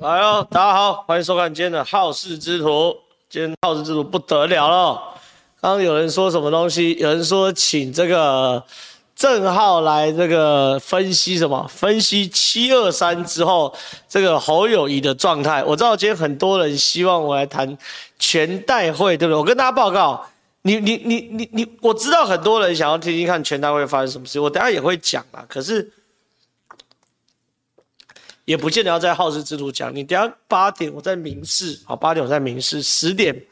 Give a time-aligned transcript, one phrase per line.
[0.00, 2.96] 来哦，大家好，欢迎收看今天的好事之徒。
[3.28, 4.94] 今天好事之徒不得了了，
[5.60, 6.94] 刚刚有人说什么东西？
[7.00, 8.62] 有人说请这个
[9.16, 11.66] 郑浩来这个分析什么？
[11.68, 13.74] 分析七二三之后
[14.08, 15.64] 这个侯友谊的状态。
[15.64, 17.76] 我知道今天很多人希望我来谈
[18.20, 19.36] 全代会，对不对？
[19.36, 20.24] 我跟大家报告，
[20.62, 25.44] 你你你你你，我知道很多人想要听听看全代会发生什么事，我等下也会讲啊。
[25.48, 25.90] 可是。
[28.48, 33.44] 也不见得要在好事之徒讲，你等下八点我在明示，好，八点我在明示，十点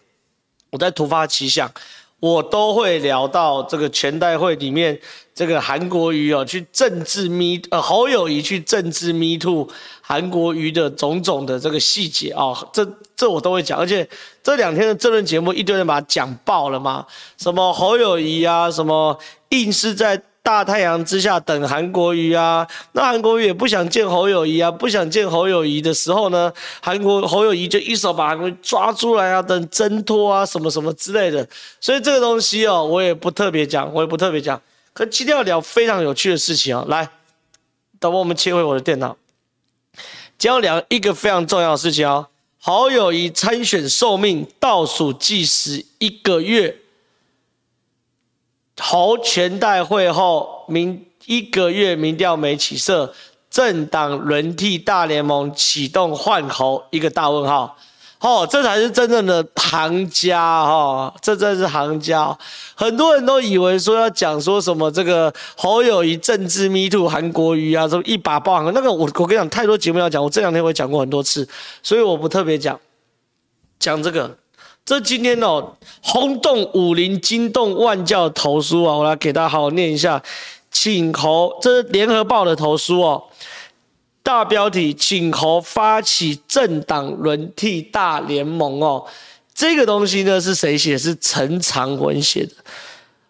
[0.71, 1.71] 我在突发奇想，
[2.19, 4.99] 我都会聊到这个全代会里面
[5.35, 9.69] 这个韩国瑜哦，去政治 me 呃侯友谊去政治 me too
[10.01, 12.83] 韩国瑜的种种的这个细节啊，这
[13.15, 14.09] 这我都会讲，而且
[14.43, 19.19] 这两天的政论节目一堆人把它讲爆了嘛，什么侯友谊啊，什么
[19.51, 20.23] 硬是在。
[20.47, 31.45] 大太阳之下等韩国瑜啊，那韩国瑜也不想见侯友谊啊，不想见侯友谊的时候呢，韩国侯友谊就一手把韩国瑜抓出来啊，等挣脱啊，什么什么之类的。
[31.81, 34.63] 所以这个东西哦，我也不特别讲，我也不特别讲。
[34.93, 37.11] 可今天要聊非常有趣的事情啊，来，
[37.99, 39.17] 等我们切回我的电脑，
[40.39, 42.29] 今天要聊一个非常重要的事情哦，
[42.61, 46.83] 侯友谊参选寿命倒数计时一个月。
[48.79, 53.13] 侯全代会后民一个月民调没起色，
[53.51, 57.77] 政党轮替大联盟启动换侯一个大问号，
[58.21, 62.37] 哦，这才是真正的行家哈、哦，这真是行家。
[62.75, 71.49] 很多人都以为说要讲说什么这个侯友谊政治 me too 韩国瑜啊，什么一把爆韩，那个我我跟你讲太多节目要讲，我这两天我也讲过很多次，
[71.83, 72.79] 所以我不特别讲
[73.79, 74.37] 讲这个。
[74.87, 80.23] 这今天哦，轰动武林、惊动万教投书啊，我来给大家好好念一下，
[80.71, 83.25] 请侯，这是联合报的投书哦，
[84.23, 89.05] 大标题，请侯发起政党轮替大联盟哦，
[89.53, 90.97] 这个东西呢是谁写？
[90.97, 92.53] 是陈长文写的。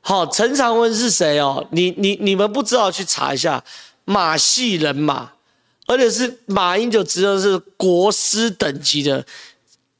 [0.02, 1.66] 好，陈长文是谁哦？
[1.70, 3.64] 你你你们不知道去查一下，
[4.04, 5.32] 马系人马，
[5.86, 9.24] 而且是马英九执政是国师等级的。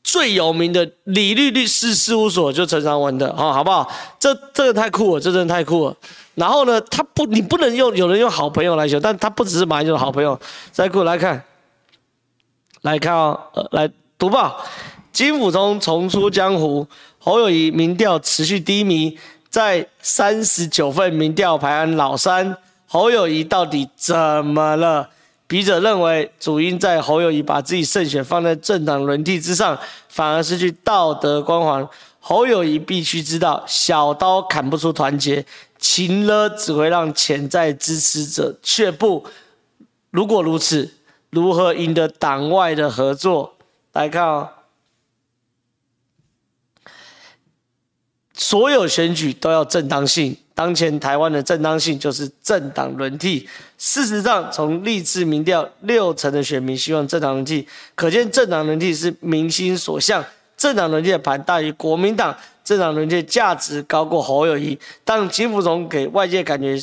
[0.07, 3.91] 最有名的李律律师事务所就陈长文的啊，好不好？
[4.21, 5.97] 这这个太酷了，这真的太酷了。
[6.37, 10.39] 然后呢，他不，你不能用有人用好朋友来形容，但他不只是马英九的好朋友。
[10.71, 11.43] 再过来看，
[12.83, 14.65] 来看哦，呃，来读报，
[15.13, 16.87] 金溥聪重出江湖，
[17.19, 19.19] 侯友谊民调持续低迷，
[19.51, 22.57] 在三十九份民调排行老三，
[22.87, 24.17] 侯友谊到底怎
[24.47, 25.11] 么了？
[25.49, 31.89] 笔者认为，主因在侯友谊把自己胜选放在政党轮替之上，反而失去道德光环。
[32.19, 35.47] 侯友谊必须知道，小刀砍不出团结，
[35.79, 39.25] 情勒只会让潜在支持者却步。
[40.11, 40.95] 如果如此，
[41.31, 43.55] 如何赢得党外的合作？
[43.93, 44.51] 来看哦，
[48.35, 50.37] 所有选举都要正当性。
[50.57, 53.47] 当前台湾的正当性就是政党轮替。
[53.77, 60.25] 事实上，从历次民调，六成的选民希望政党轮替，可见政党轮替是民心所向。
[60.57, 62.35] 政党轮替的盘大于国民党，
[62.65, 64.79] 政党轮替的价值高过侯友宜。
[65.05, 66.83] 但金溥聪给外界感觉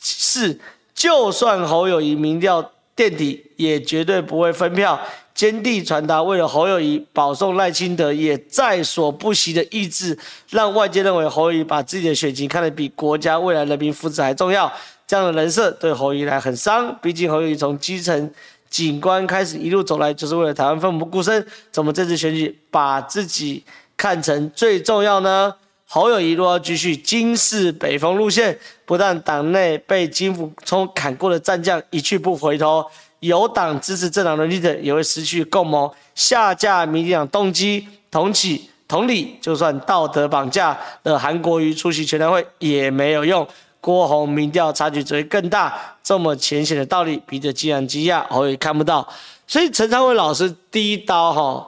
[0.00, 0.58] 是，
[0.94, 4.98] 就算侯友宜民调垫底，也绝对不会分票。
[5.42, 10.16] 坚定传达，为了侯友宜保送赖清德，也在所不惜的意志，
[10.50, 14.72] 让外界认为侯友宜把自己的选情看得比国家未来人民福祉还重要。
[15.04, 16.96] 这样的人设对侯友宜来很伤。
[17.02, 18.30] 毕竟侯友宜从基层
[18.70, 21.44] 警官开始一路走来，就是为了台湾奋不顾身。
[21.72, 23.64] 怎么这次选举把自己
[23.96, 25.52] 看成最重要呢？
[25.88, 32.86] 侯友宜若要继续金市北风路线，不但党内被金溥聪砍过的战将一去不回头。
[33.22, 37.86] 有党支持政党轮替者也会失去共谋，下架民进党动机。
[38.10, 43.46] 同起同理，就算道德绑架了韩国瑜出席全代会也没有用。
[43.80, 45.96] 郭宏民调差距只会更大。
[46.02, 49.08] 这么浅显的道理，笔者既然惊讶，侯也看不到。
[49.46, 51.66] 所以陈昌文老师第一刀哈，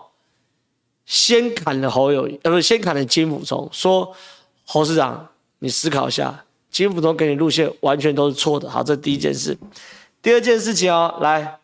[1.07, 4.13] 先砍了侯友宜，呃不，先砍了金溥聪，说
[4.67, 5.27] 侯市长，
[5.61, 8.69] 你思考一下，金溥聪给你路线完全都是错的。
[8.69, 9.57] 好，这第一件事。
[10.25, 11.59] 第二件事情哦，来，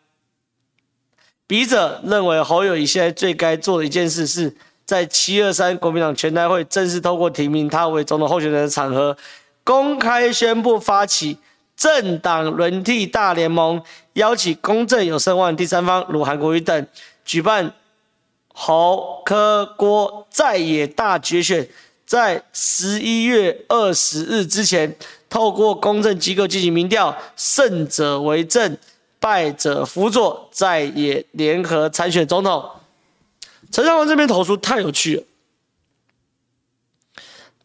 [1.47, 4.55] 笔者认为侯友宜现在最该做的一件事，是
[4.85, 9.17] 在七二三国民党全代会正式透过提名他为总统候选人的场合，
[9.63, 11.39] 公开宣布发起
[11.75, 13.81] 政党轮替大联盟，
[14.13, 16.87] 邀请公正有声望第三方如韩国瑜等，
[17.25, 17.73] 举办
[18.53, 21.67] 侯柯郭在野大决选，
[22.05, 24.95] 在十一月二十日之前。
[25.31, 28.77] 透过公正机构进行民调，胜者为正，
[29.17, 32.69] 败者辅佐，在野联合参选总统。
[33.71, 35.23] 陈长文这边投书太有趣了，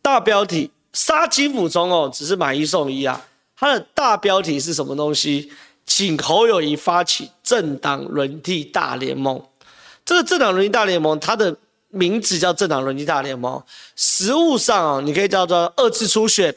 [0.00, 3.26] 大标题杀金溥聪哦，只是买一送一啊。
[3.56, 5.50] 它的大标题是什么东西？
[5.86, 9.42] 请侯友谊发起政党轮替大联盟。
[10.04, 11.56] 这个政党轮替大联盟，它的
[11.88, 13.60] 名字叫政党轮替大联盟。
[13.96, 16.54] 实务上啊，你可以叫做二次初选，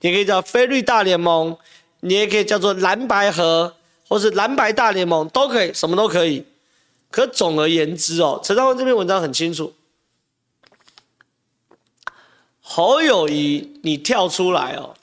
[0.00, 1.56] 你可以叫非绿大联盟，
[2.00, 3.74] 你也可以叫做蓝白合，
[4.08, 6.44] 或是蓝白大联盟，都可以，什么都可以。
[7.10, 9.72] 可总而言之哦，陈昭文这篇文章很清楚，
[12.60, 14.94] 侯友谊你跳出来哦，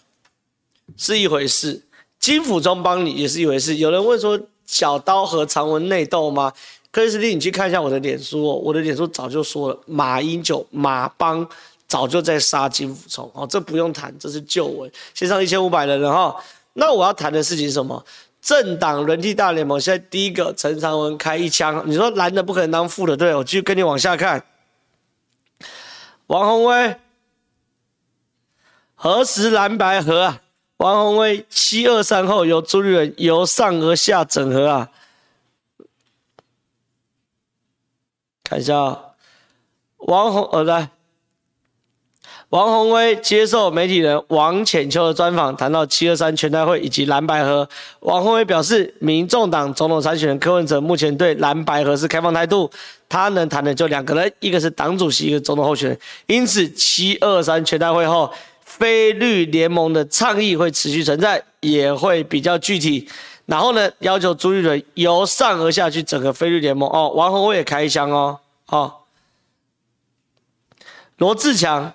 [0.95, 1.81] 是一回事；
[2.19, 3.77] 金溥聪帮你也是一回事。
[3.77, 6.53] 有人问说，小刀和长文内斗吗？
[6.91, 11.49] 克里斯汀，你去看一下我的脸书哦，我的脸书早就说了，马英九马帮
[11.93, 14.91] 早就在杀金福聪哦，这不用谈，这是旧闻。
[15.13, 16.43] 线上一千五百人了哈，
[16.73, 18.03] 那我要谈的事情是什么？
[18.41, 24.43] 政党轮替大联盟，现在第一个陈长文开一枪，你说蓝的不可能当副的，对，我继续跟你往下看。
[26.25, 26.95] 王宏威
[28.95, 30.41] 何时蓝白合啊？
[30.77, 34.89] 王宏威七二三后由朱立伦由上而下整合啊？
[38.43, 38.99] 看一下啊，
[39.97, 40.89] 王宏呃来。
[42.53, 47.67] 王宏威接受媒体人王浅秋的专访，谈到七二三全代会以及蓝白合。
[48.01, 52.69] 王宏威表示，民众党总统参选人柯文哲目前对蓝白合是开放态度，
[53.09, 55.99] 他能谈的就两个人，一个是党主席，一个总统候选人。
[56.27, 63.09] 因此，七二三全代会后，非绿联盟的倡议会持续存在，也会比较具体。
[63.47, 66.87] 然后呢，要求朱立伦由上而下去整个非绿联盟。
[66.87, 68.37] 哦，王宏威也开枪哦。
[68.67, 68.93] 哦，
[71.17, 71.91] 罗志强。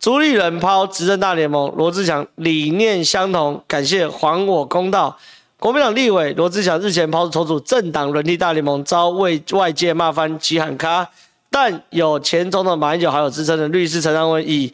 [0.00, 5.14] 朱立伦抛执政大联盟，罗志祥理念相同，感谢还我公道。
[5.58, 11.06] 国民党立委罗志祥日前抛出筹组政党轮替大联盟，遭为外界骂翻及喊卡，
[11.50, 14.72] 但有前总统马英九好友之称的律师陈长文以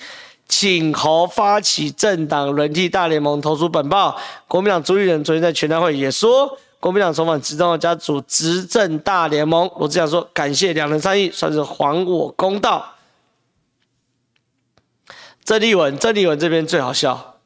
[0.49, 4.17] 请侯发起政党轮替大联盟投书本报。
[4.47, 9.69] 国民党朱立伦昨天在全代会也说，国民党重返执政后加组执政大联盟。
[9.77, 12.93] 罗志祥说感谢两人参与，算是还我公道。
[15.47, 17.37] 郑丽文，郑丽文这边最好笑。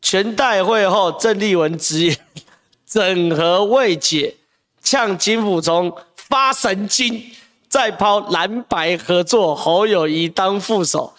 [0.00, 2.16] 全代会后，郑丽文直言
[2.88, 4.36] 整合未解，
[4.82, 7.22] 呛金溥聪发神经，
[7.68, 11.12] 再抛蓝白合作，侯友宜当副手。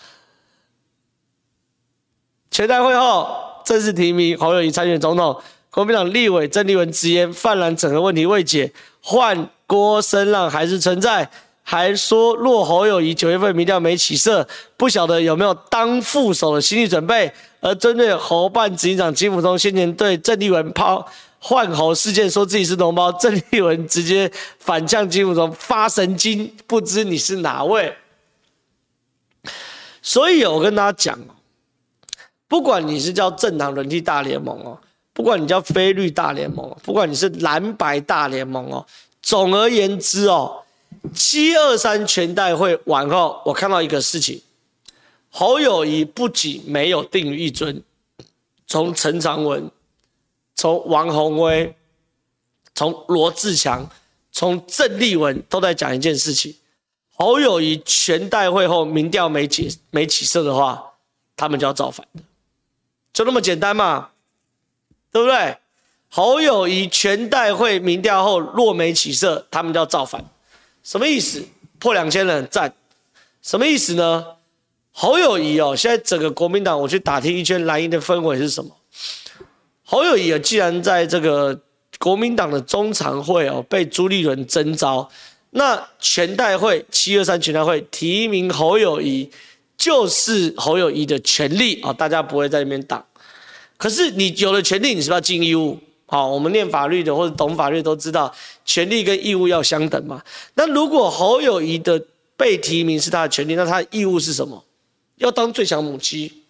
[2.50, 5.40] 全代会后正式提名侯友宜参选总统，
[5.70, 11.30] 国民党立委郑丽文直言泛蓝整合问题未解，换锅声浪还是存在。
[11.64, 17.32] 还说，若侯友谊九月份民调没起色，不晓得有没有当副手的心理准备。
[17.62, 21.06] 而针对侯办执行长金福忠先前对郑丽文抛
[21.38, 27.96] 换侯事件，说自己是同胞，郑丽文直接反呛金福忠发神经，不知你是哪位。
[30.02, 31.20] 所以，我跟大家讲，
[32.48, 34.78] 不管你是叫政党轮替大联盟哦，
[35.14, 38.84] 不管你叫非绿大联盟，不管你是蓝白大联盟哦，
[39.22, 40.61] 总而言之哦。
[41.14, 44.42] 七二三全代会完后，我看到一个事情，
[45.30, 47.84] 侯友宜不仅没有定于一尊，
[48.68, 49.70] 从陈长文、
[50.56, 51.76] 从王鸿威、
[52.76, 53.90] 从罗志强、
[54.32, 56.56] 从郑丽文都在讲一件事情：
[57.16, 60.94] 侯友宜全代会后民调没起没起色的话，
[61.36, 62.08] 他们就要造反，
[63.12, 64.12] 就那么简单嘛，
[65.12, 65.58] 对不对？
[66.08, 70.26] 侯友宜全代会民调后若没起色，他们就要造反。
[70.84, 71.44] 什么意思？
[71.80, 72.74] 破两千人赞，
[73.42, 74.26] 什么意思呢？
[74.92, 78.76] 侯友谊哦，现在整个国民党，我去打听一圈蓝营的氛围是什么？
[79.84, 81.60] 侯友谊啊，既然在这个
[81.98, 85.10] 国民党的中常会哦被朱立伦征召，
[85.52, 89.30] 那全代会七二三全代会提名侯友谊，
[89.78, 93.04] 就是侯友谊的权利啊，大家不会在那边挡。
[93.78, 95.80] 可是你有了权利，你是不是要尽义务？
[96.12, 98.30] 好，我们念法律的或者懂法律都知道，
[98.66, 100.22] 权利跟义务要相等嘛。
[100.56, 102.04] 那如果侯友谊的
[102.36, 104.62] 被提名是他的权利，那他的义务是什么？
[105.16, 106.44] 要当最强母鸡，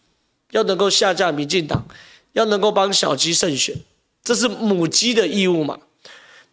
[0.50, 1.86] 要能够下架民进党，
[2.34, 3.75] 要能够帮小鸡胜选，
[4.24, 5.77] 这是母鸡的义务嘛。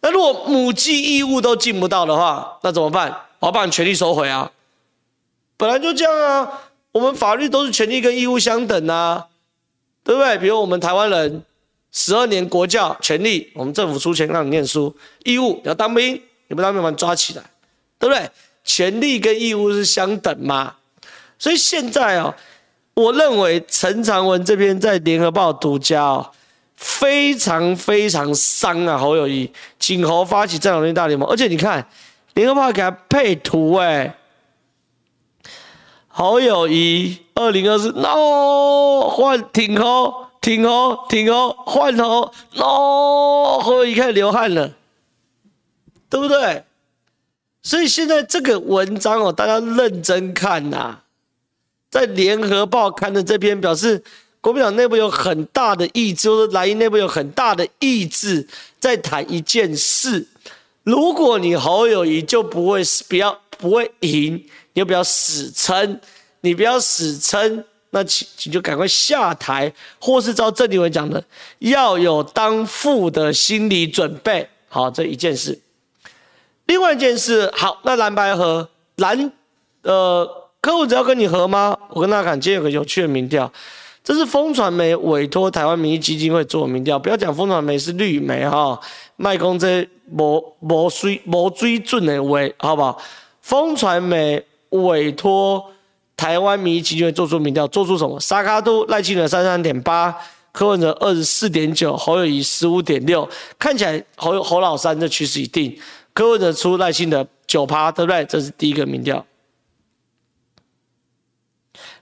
[0.01, 3.21] 那如果母鸡义务都尽不到的话，那怎么办？
[3.39, 4.51] 我要把你权利收回啊！
[5.57, 6.61] 本来就这样啊，
[6.91, 9.29] 我们法律都是权利跟义务相等啊，
[10.03, 10.37] 对不对？
[10.37, 11.43] 比如我们台湾人。
[11.91, 14.93] 十二年国教权利，我们政府出钱让你念书；
[15.23, 17.43] 义务你要当兵，你不当兵把你抓起来，
[17.97, 18.29] 对不对？
[18.63, 20.75] 权利跟义务是相等嘛。
[21.39, 22.35] 所以现在哦，
[22.93, 26.31] 我认为陈长文这边在联合报独家哦，
[26.75, 28.97] 非常非常伤啊！
[28.97, 31.87] 侯友谊，请侯发起政党轮替大联盟，而且你看，
[32.35, 34.15] 联合报给他配图哎，
[36.07, 44.73] 侯友谊二零二四 no 换挺侯挺哦挺哦换侯 no 侯友宜开始流汗了，
[46.09, 46.63] 对不对？
[47.61, 51.01] 所以现在这个文章哦，大家认真看呐、
[51.91, 54.03] 在联合报刊的这篇表示。
[54.41, 58.47] 国民党内部有很大的意志，或者蓝营内部有很大的意志，
[58.79, 60.25] 在谈一件事。
[60.83, 64.35] 如果你侯友谊就不会死不要不会赢，
[64.71, 65.99] 你就不要死撑，
[66.39, 71.23] 你不要死撑，那请你就赶快下台，或是照郑丽文讲的，
[71.59, 74.47] 要有当父的心理准备。
[74.67, 75.59] 好，这一件事。
[76.65, 79.31] 另外一件事，好，那蓝白合蓝
[79.81, 81.75] 呃，柯文哲要跟你合吗？
[81.89, 83.51] 我跟大家讲，今天有个有趣的民调。
[84.03, 88.79] 这是风传媒委托台湾民意基金会做民调，不要讲风传媒是绿媒哈，
[89.17, 93.01] 卖公这无无水无水准的话，好不好？
[93.41, 95.71] 风传媒委托
[96.19, 98.19] 台湾民意基金会做出民调，做出什么？
[98.19, 100.13] 沙卡都赖清德三三点八，
[100.51, 103.25] 柯文哲二十四点九，侯友宜十五点六，
[103.57, 105.79] 看起来侯侯老三的趋势已定，
[106.13, 108.25] 柯文哲出赖清德九趴，对不对？
[108.25, 109.25] 这是第一个民调。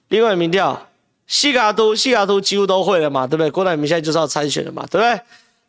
[0.08, 0.88] 另外民调。
[1.28, 3.52] 西卡都，西卡都几乎都会了嘛，对不对？
[3.52, 5.22] 郭台铭现在就是要参选了嘛，对不对？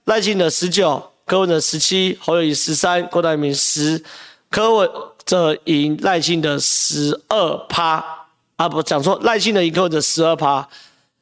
[0.05, 4.01] 赖清德十九，柯文哲十七，侯友宜十三，郭台铭十，
[4.49, 4.89] 柯文
[5.27, 8.18] 哲赢赖清德十二趴
[8.59, 10.69] 啊，不讲错，赖清德赢柯文哲十二趴，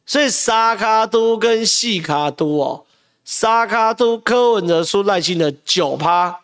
[0.06, 2.86] 所以沙卡都跟西卡都哦，
[3.26, 6.40] 沙卡都柯文哲输赖清德九趴，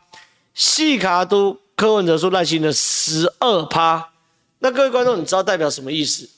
[0.52, 4.10] 西卡都柯文哲输赖清德十二趴，
[4.58, 6.28] 那各位观众，你知道代表什么意思？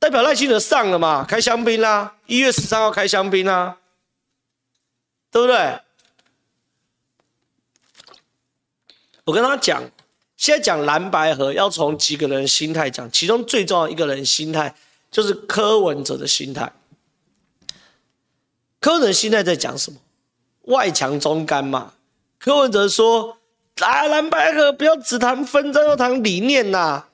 [0.00, 1.24] 代表赖清德上了嘛？
[1.24, 2.16] 开香槟啦！
[2.26, 3.76] 一月十三号开香槟啦，
[5.30, 5.80] 对不对？
[9.24, 9.82] 我跟他讲，
[10.44, 14.74] 现在讲蓝白合要从几个人心态讲，其中最重要一个人心态
[15.10, 16.70] 就是柯文哲的心态。
[18.78, 19.96] 柯文哲心态在讲什么？
[20.64, 21.94] 外强中干嘛。
[22.38, 23.38] 柯文哲说
[23.80, 27.04] ：“啊，蓝白合不要只谈纷争，要谈理念呐、”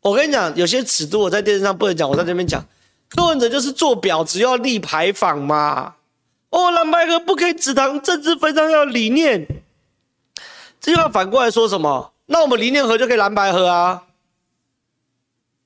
[0.00, 2.64] 我跟你讲，有些尺度我在电视上不能讲，我在这边讲。
[3.10, 5.96] 柯文哲就是做婊子，要立牌坊嘛。
[6.48, 9.46] 哦，蓝白合不可以只谈政治纷争，要理念。
[10.80, 12.11] 这句话反过来说什么？
[12.32, 14.04] 那我们理念合就可以蓝白合啊？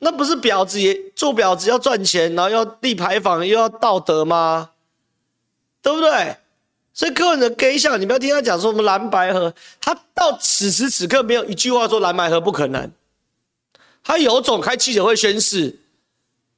[0.00, 4.70] 那不是婊子也做婊子要赚钱，然后要立牌坊又要道德吗？
[5.80, 6.36] 对不对？
[6.92, 12.90] 所以柯文哲给笑，你不要听他讲说我们蓝白合，他到此时此刻没有一句话说蓝白合不可能。
[14.02, 15.78] 他有种开记者会宣誓，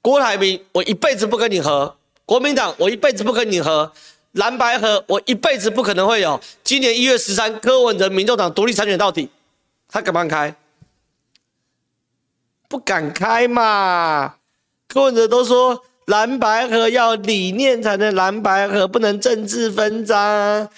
[0.00, 3.92] 郭台铭，我一辈子不跟你合；国民党，我一辈子不跟你合；
[4.32, 6.40] 蓝白合，我一辈子不可能会有。
[6.64, 9.28] 今年一月十三，柯文哲民众党独立参选到底，
[9.88, 10.54] 他敢不敢开？
[12.68, 14.34] 不敢开嘛。
[14.86, 20.68] 柯文哲都说蓝白合要理念才能蓝白合，不能政治分赃。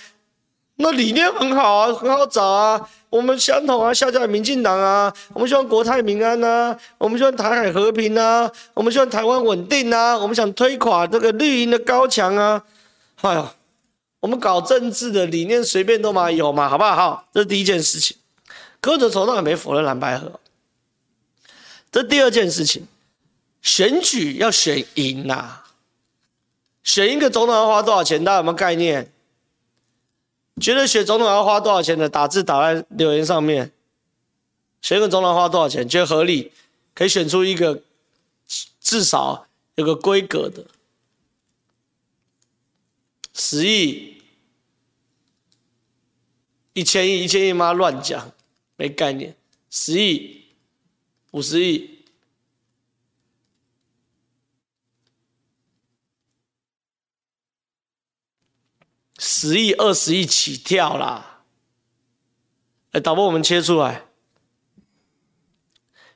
[0.77, 2.89] 那理念很好啊，很好找啊。
[3.11, 12.63] 我们相同啊，下架民进党啊，我们希望国泰民安呐，我们希望台海和平呐，我们希望台湾稳定呐，我们想推垮这个绿营的高墙啊，
[13.23, 13.53] 哎呀，
[14.21, 16.95] 我们搞政治的理念随便都嘛有嘛，好不好？
[16.95, 18.17] 好，这是第一件事情。
[18.81, 20.41] 柯哲从来也没否认蓝白合。
[21.93, 22.87] 这第二件事情，
[23.61, 25.63] 选举要选赢呐，
[26.83, 28.23] 选一个总统要花多少钱？
[28.25, 29.13] 大家有没有概念？
[30.61, 33.73] 觉得选总统要花多少钱的，打字打在留言上面。
[34.83, 35.89] 选一个总统花多少钱？
[35.89, 36.53] 觉得合理，
[36.95, 37.83] 可以选出一个
[38.81, 40.65] 至少有个规格的。
[43.35, 44.23] 十亿、
[46.75, 48.31] 一千亿、一千亿妈乱讲，
[48.81, 49.37] 没概念。
[49.69, 50.43] 十亿、
[51.33, 52.03] 五十亿。
[59.19, 61.45] 十亿、二十亿起跳啦！
[62.93, 64.07] 哎，导播，我们切出来，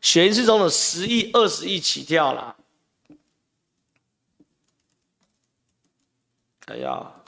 [0.01, 2.57] 选一次总统十亿、二十亿起跳啦！
[6.65, 7.24] 哎呀！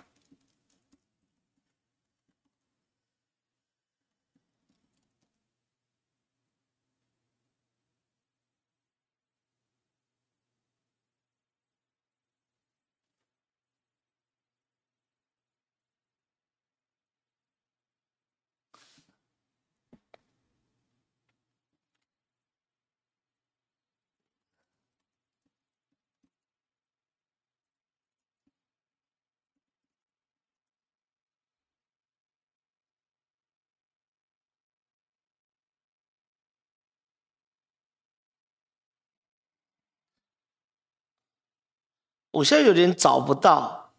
[42.36, 43.90] 我现在有点找不到。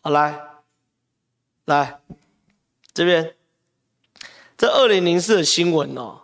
[0.00, 0.40] 好，来，
[1.66, 2.00] 来
[2.94, 3.34] 这边，
[4.56, 6.22] 这二零零四的新闻哦，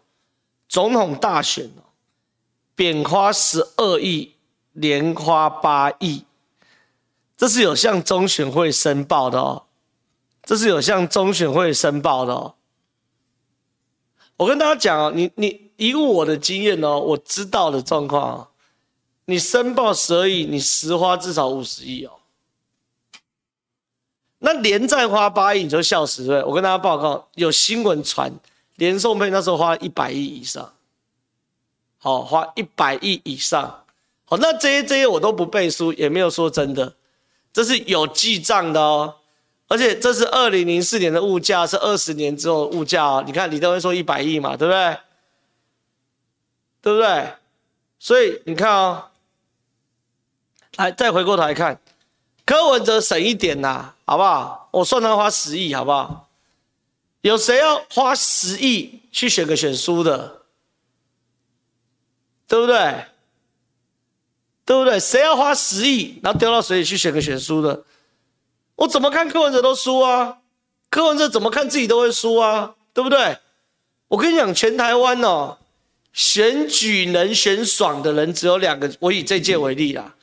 [0.68, 1.92] 总统大选哦，
[2.74, 4.34] 扁花十二亿，
[4.72, 6.24] 连花八亿，
[7.36, 9.66] 这是有向中选会申报的哦，
[10.42, 12.54] 这是有向中选会申报的哦。
[14.38, 18.48] 我跟大家讲哦，你你以我的经验哦，我知道的状况哦，
[19.24, 22.12] 你申报十二亿，你实花至少五十亿哦。
[24.38, 26.42] 那连战花八亿，你就笑死对？
[26.42, 28.32] 我跟大家报告，有新闻传，
[28.76, 30.72] 连宋配那时候花一百亿以上，
[31.98, 33.84] 好，花一百亿以上。
[34.24, 36.94] 好，那这些这些我都不背书，也没有说真的，
[37.52, 39.14] 这是有记账的哦。
[39.68, 43.22] 而且这是二零零四年的物价，是二十年之后物价哦。
[43.24, 44.98] 你看李登辉说一百亿嘛，对不对？
[46.82, 47.32] 对不对？
[47.98, 49.04] 所以你看哦，
[50.76, 51.80] 来再回过头来看，
[52.44, 54.68] 柯文哲省一点呐，好不好？
[54.72, 56.28] 我算他花十亿，好不好？
[57.20, 60.42] 有谁要花十亿去选个选书的？
[62.48, 63.04] 对不对？
[64.64, 64.98] 对不对？
[64.98, 67.84] 谁要花十亿，然后丢到水里去选个选书的？
[68.76, 70.38] 我怎么看柯文哲都输啊，
[70.90, 73.38] 柯文哲怎么看自己都会输啊，对不对？
[74.08, 75.58] 我跟你讲，全台湾哦，
[76.12, 80.14] 选举能选爽的人只有两个，我以这届为例啦，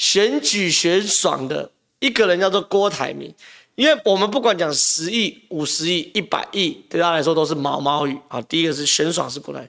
[0.00, 3.30] 选举选爽的一个人叫做郭台铭，
[3.74, 8.40] 因为我们不管讲十亿、五十亿、一百亿，对他来说都是毛毛雨啊。
[8.40, 9.68] 第一个是选爽是郭台，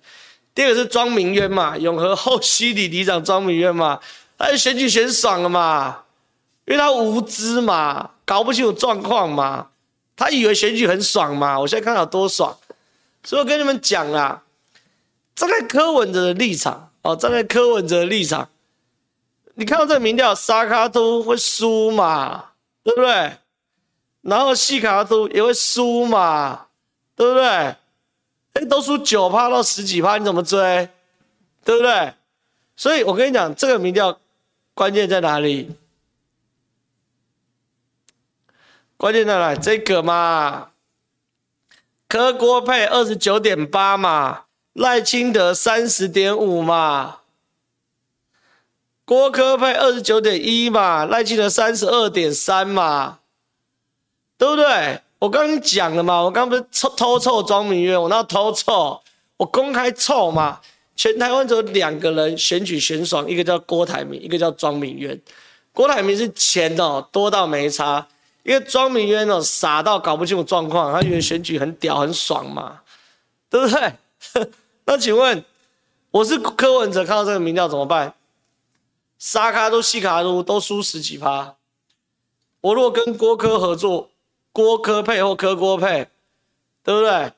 [0.56, 4.00] 第二个是庄明渊嘛，永和后溪里里长庄明渊嘛，
[4.38, 6.04] 他选举选爽了嘛。
[6.66, 9.68] 因为他无知嘛，搞不清楚状况嘛，
[10.16, 11.60] 他以为选举很爽嘛。
[11.60, 12.58] 我现在看到多爽，
[13.26, 14.41] 所以我跟你们讲啦，
[15.36, 18.48] 站在柯文哲的立场哦，站在柯文哲的立场，
[19.62, 22.45] 你看到这个民调，沙卡都会输嘛，
[22.84, 23.38] 对不对？
[24.21, 26.65] 然后西卡都也会输嘛，
[27.15, 27.45] 对不对？
[28.54, 30.89] 哎，都输九趴到十几趴，你怎么追？
[31.63, 32.15] 对不对？
[32.76, 34.19] 所以我跟你讲，这个民调
[34.74, 35.76] 关键在哪里？
[38.97, 39.54] 关键在哪？
[39.54, 40.71] 这个嘛，
[42.08, 47.19] 柯郭配二十九点八嘛，赖清德三十点五嘛，
[49.12, 53.19] 郭科配二十九点一嘛，赖清德三十二点三嘛，
[54.38, 55.02] 对不对？
[55.19, 59.02] 我刚刚讲了嘛，我刚不是偷偷臭庄明渊，我那偷臭，
[59.36, 60.62] 我公开臭嘛。
[60.95, 65.21] 全台湾只有两个人选举选爽，一个叫郭台铭，一个叫庄明渊。
[65.74, 68.08] 郭台铭是钱哦，多到没差。
[68.43, 72.80] 因为庄明渊哦傻到搞不清楚状况，他以为选举很屌很爽嘛，
[73.50, 73.91] 对不对？
[74.88, 75.43] 那请问
[76.12, 78.13] 我是柯文哲，看到这个民调怎么办？
[79.21, 81.55] 沙卡都西卡都都输十几趴。
[82.60, 84.10] 我如果跟郭柯合作，
[84.51, 86.10] 郭柯配或柯郭配，
[86.81, 87.31] 对不对？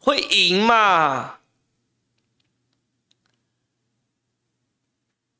[0.00, 1.36] 会赢嘛？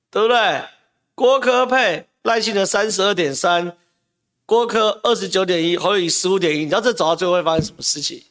[0.09, 0.69] 对不对？
[1.17, 2.07] 郭柯配。
[2.23, 3.77] 赖清德三十二点三，
[4.45, 6.59] 郭柯二十九点一，侯友宜十五点一。
[6.59, 8.23] 你知道这走到最后会发生什么事情？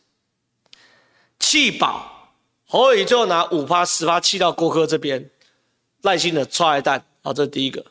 [1.40, 2.32] 气饱，
[2.66, 5.30] 侯友宜最后拿五趴十趴气到郭柯这边，
[6.08, 7.04] 赖清德踹一蛋。
[7.22, 7.86] 好，这是第一个。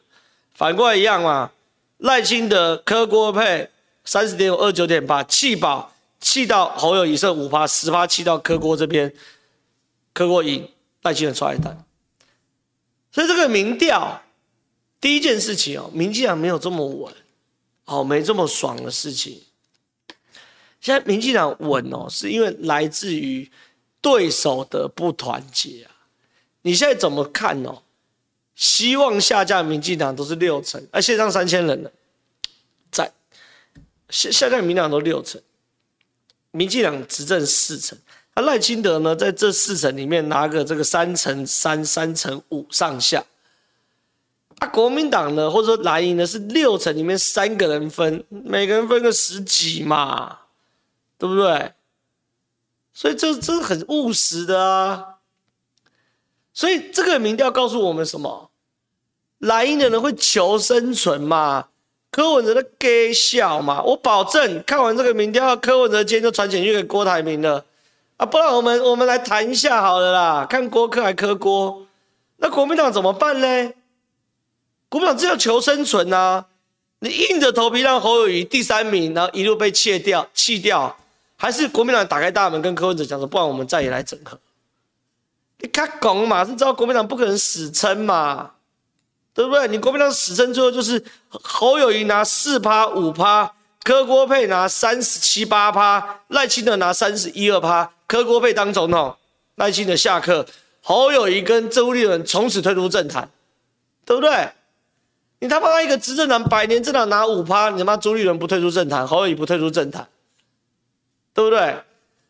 [0.54, 1.52] 反过来一样嘛，
[1.98, 3.68] 赖清德柯郭配
[4.06, 9.12] 三十点五二九点八，弃保弃到侯友宜剩五趴十趴弃到柯郭这边，
[10.14, 10.66] 柯郭赢，
[11.02, 11.84] 赖清德踹一蛋。
[13.12, 14.22] 所以这个民调。
[14.98, 17.14] 第一件事情哦，民进党没有这么稳，
[17.84, 19.42] 哦，没这么爽的事情。
[20.80, 23.48] 现在民进党稳哦，是因为来自于
[24.00, 25.92] 对手的不团结啊。
[26.62, 27.82] 你现在怎么看哦？
[28.56, 31.92] 希望下架民进党都是六成，啊，线上三千人了，
[32.90, 33.12] 在
[34.08, 35.40] 下下架民进党都六成，
[36.52, 37.98] 民进党执政四成，
[38.32, 43.22] 啊，赖清德呢，在这四成里面拿个这个三成三、三成五上下。
[44.58, 50.38] 啊，国民党呢，或者说蓝营呢，是六成里面三个人分，每个人分个十几嘛，
[51.18, 51.74] 对不对？
[52.94, 55.18] 所以这这是很务实的啊。
[56.54, 58.45] 所以这个民调告诉我们什么？
[59.38, 61.66] 蓝营的人会求生存嘛？
[62.10, 63.82] 柯文哲的给笑嘛？
[63.82, 67.64] 我保证，看完这个民调，柯文哲今天就传简讯给郭台铭了
[68.16, 68.24] 啊！
[68.24, 71.86] 不然我们我们来谈一下好了啦，看郭柯还柯郭，
[72.38, 73.72] 那国民党怎么办呢？
[74.88, 76.46] 国民党这要求生存呐、啊，
[77.00, 80.96] 你硬着头皮让侯友宜第三名，然后一路被切掉、弃掉，
[81.36, 84.38] 还是国民党打开大门跟柯文哲讲说，不然我们再也来整合？
[85.58, 88.52] 你看讲嘛，是知道国民党不可能死撑嘛，
[89.36, 89.68] 对不对？
[89.68, 93.52] 你国民党死撑最后就是侯友宜拿四趴五趴，
[93.84, 99.14] 柯郭配拿三十七八趴，赖清德拿三十一二趴，柯郭配当总统，
[99.56, 100.46] 赖清德下课，
[100.80, 103.28] 侯友宜跟朱立伦从此退出政坛，
[104.06, 104.52] 对不对？
[105.40, 110.08] 你他妈一个执政党百年政党拿五趴，你他妈朱立伦不退出政坛，侯友宜不退出政坛，
[111.34, 111.76] 对不对？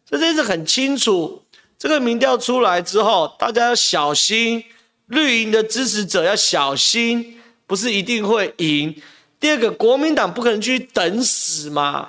[0.05, 1.45] 这件事很清楚。
[1.79, 4.64] 这个民调出来之后，大家要小心，
[5.07, 8.95] 绿营的支持者要小心，不是一定会赢。
[9.38, 12.09] 第二个，国民党不可能去等死嘛，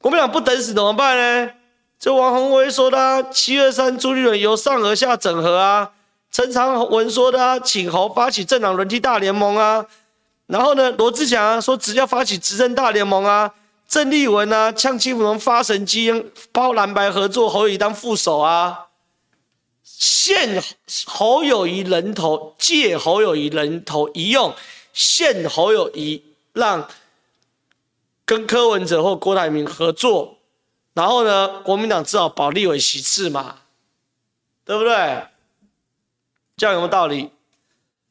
[0.00, 1.52] 国民党不等死怎么办呢？
[1.98, 5.90] 就王宏威说的，七二三朱立伦由上而下整合啊，
[6.30, 9.86] 陈长文说的啊，请侯发起政党轮替大联盟啊，
[10.46, 13.50] 然后呢，罗志祥啊说只要发起执政大联盟啊，
[13.88, 18.85] 郑丽文啊呛金溥发神经，包蓝白合作，侯友宜当副手啊。
[19.98, 20.62] 限
[21.06, 24.54] 侯友谊人头，借侯友谊人头一用，
[24.92, 26.86] 限侯友谊让
[28.26, 30.36] 跟柯文哲或郭台铭合作，
[30.92, 33.60] 然后呢，国民党只好保立委席次嘛，
[34.66, 35.26] 对不对？
[36.58, 37.30] 这样有没有道理？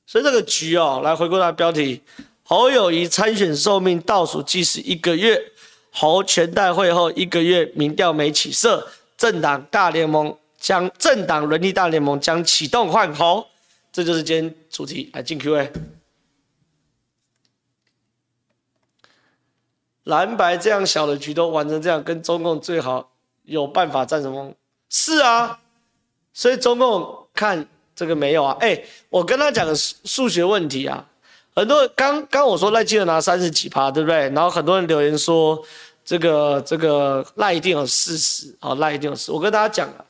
[0.07, 2.01] 所以这个局哦，来回顾它标题：
[2.43, 5.51] 侯友谊参选寿命倒数计时一个月，
[5.91, 10.35] 侯全代会后一个月民调没起色，政党大联盟。
[10.65, 13.45] 将政党轮替大联盟将启动换候，
[13.91, 15.11] 这就是今天主题。
[15.13, 15.71] 来进 Q&A，
[20.05, 23.11] 蓝白这样小的局都玩成这样，跟中共最好
[23.43, 24.55] 有办法占什么？
[24.89, 25.59] 是啊，
[26.33, 28.57] 所以中共看这个没有啊。
[28.59, 31.07] 哎，我跟他讲个数学问题啊，
[31.53, 34.27] 很多刚刚我说赖清德拿三十几趴，对不对？
[34.29, 35.63] 然后很多人留言说
[36.03, 39.31] 这个这个赖一定有四十，好赖一定有四。
[39.31, 40.03] 我跟大家讲啊。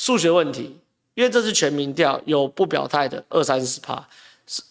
[0.00, 0.80] 数学问题，
[1.12, 4.02] 因为这是全民调，有不表态的二三十趴，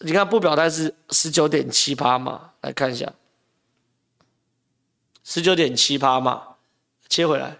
[0.00, 3.12] 你看不表态是十九点七趴嘛，来看一下，
[5.22, 6.42] 十九点七趴嘛，
[7.08, 7.56] 切回来，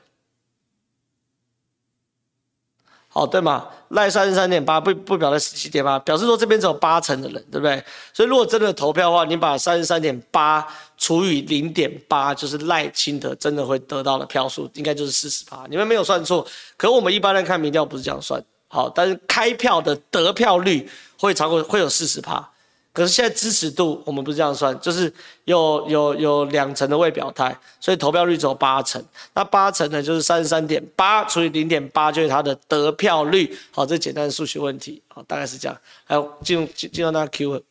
[3.07, 3.69] 好对吗？
[3.91, 7.85] 赖三十三点八，不不表态十七点八，表示说这边只有八成的人，对不对？
[8.13, 10.67] 所以如果真的投票的话，你把三十三点八
[11.03, 15.67] 除以零点八，就是赖清德真的会得到的票数，应该就是四十趴。
[15.71, 20.87] 你们没有算错，可我们一般人看民调不是这样算，好，但是开票的得票率
[21.19, 22.47] 会超过会有四十趴。
[22.93, 25.11] 可是现在支持度我们不是这样算，就是
[25.45, 29.03] 有有有两成的未表态，所以投票率只有八成。
[29.33, 33.57] 那八成呢，就是三十三点八除以零点八，就是它的得票率。
[33.71, 35.79] 好，这简单的数学问题，好，大概是这样。
[36.05, 37.63] 还有进入进进入那个 Q。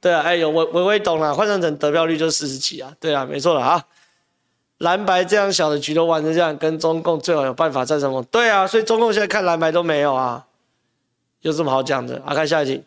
[0.00, 2.94] 对啊，哎呦，我我我懂了，换算成得票率就四十几啊。
[2.98, 3.84] 对啊，没错了啊。
[4.78, 8.22] 蓝白这样小的局都玩成这样，跟中共最好有办法战什么？
[8.24, 10.46] 对啊，所以中共现在看蓝白都没有啊。
[11.42, 12.22] 有什么好讲的？
[12.24, 12.82] 啊，看下一题。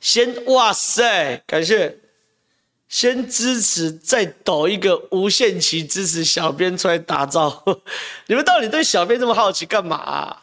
[0.00, 1.98] 先哇塞，感谢，
[2.88, 7.62] 先支持，再抖一个无限期支持小编出来打造。
[8.26, 10.42] 你们到底对小编这么好奇干嘛啊？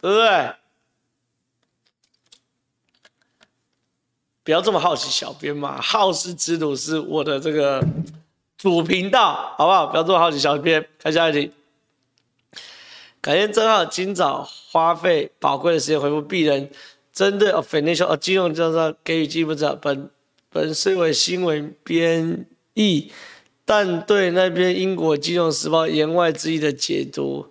[0.00, 0.52] 对不对？
[4.44, 7.82] 不要这么好奇小编嘛，好事之徒是我的这个
[8.58, 9.86] 主频道，好不好？
[9.86, 10.86] 不要这么好奇小编。
[10.98, 11.50] 看下一题。
[13.22, 16.70] 感谢正浩今早花费宝贵的时间回复鄙人，
[17.10, 19.74] 针对 financial 哦金融政策给予进一步指导。
[19.76, 20.10] 本
[20.50, 23.10] 本虽为新闻编译，
[23.64, 27.50] 但对那边英国金融时报言外之意的解读，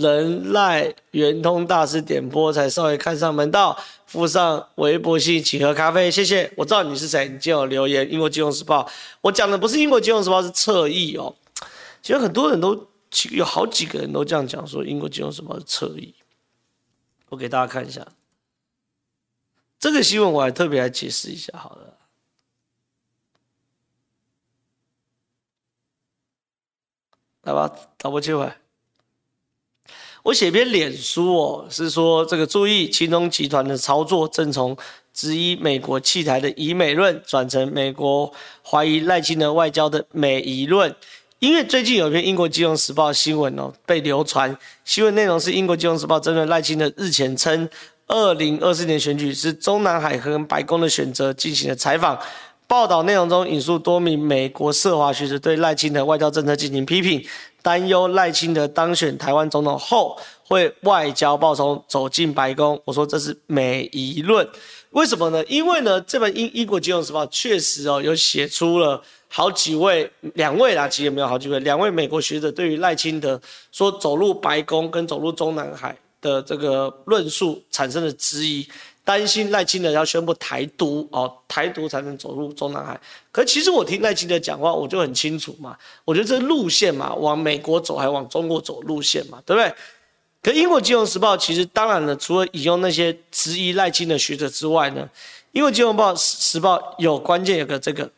[0.00, 6.52] 人赖圆通大师点播才稍微看上门道，附上微博信请喝咖啡，谢谢。
[6.56, 8.88] 我知道你是谁，你今天有留言英国金融时报，
[9.20, 11.34] 我讲的不是英国金融时报，是侧翼哦。
[12.02, 12.88] 其实很多人都。
[13.30, 16.14] 有好几个人都这样讲，说英国金融时报是侧翼。
[17.30, 18.06] 我给大家看一下
[19.78, 21.56] 这个新闻，我还特别来解释一下。
[21.56, 21.96] 好了，
[27.42, 28.65] 来吧，导播切回来。
[30.26, 34.76] 我写篇脸书哦，是说这个注意，亲中集团的操作正从
[35.14, 38.32] 质疑美国弃台的疑美论，转成美国
[38.68, 40.92] 怀疑赖清德外交的美疑论。
[41.38, 47.68] 因为最近有一篇英国金融时报新闻哦被流传，新闻内容是英国金融时报针对赖清德日前称
[48.08, 52.18] 二零二四年选举是中南海和白宫的选择进行了采访，
[52.66, 57.24] 报道内容中引述多名美国涉华学者对赖清德外交政策进行批评，
[57.62, 62.80] 担忧赖清德当选台湾总统后会外交暴冲走进白宫。
[62.84, 64.48] 我说这是美疑论，
[64.90, 65.44] 为什么呢？
[65.46, 69.02] 因为呢这本英英国金融时报确实哦有写出了。
[69.28, 73.38] 好几位，两位啦，其实也没有好几位，两位美国学者对于赖清德
[73.72, 78.66] 说走入白宫跟走入中南海的这个论述产生了质疑，
[79.06, 83.00] 担心赖清德要宣布台独哦，台独才能走入中南海。
[83.30, 89.72] 可其实我听赖清德讲话，我就很清楚嘛，我觉得这路线嘛，往美国走还往中国走路线嘛，对不对？
[90.42, 95.08] 可英国金融时报其实当然了，除了引用那些质疑赖清德学者之外呢，
[95.52, 98.10] 英国金融报时报有关键有个这个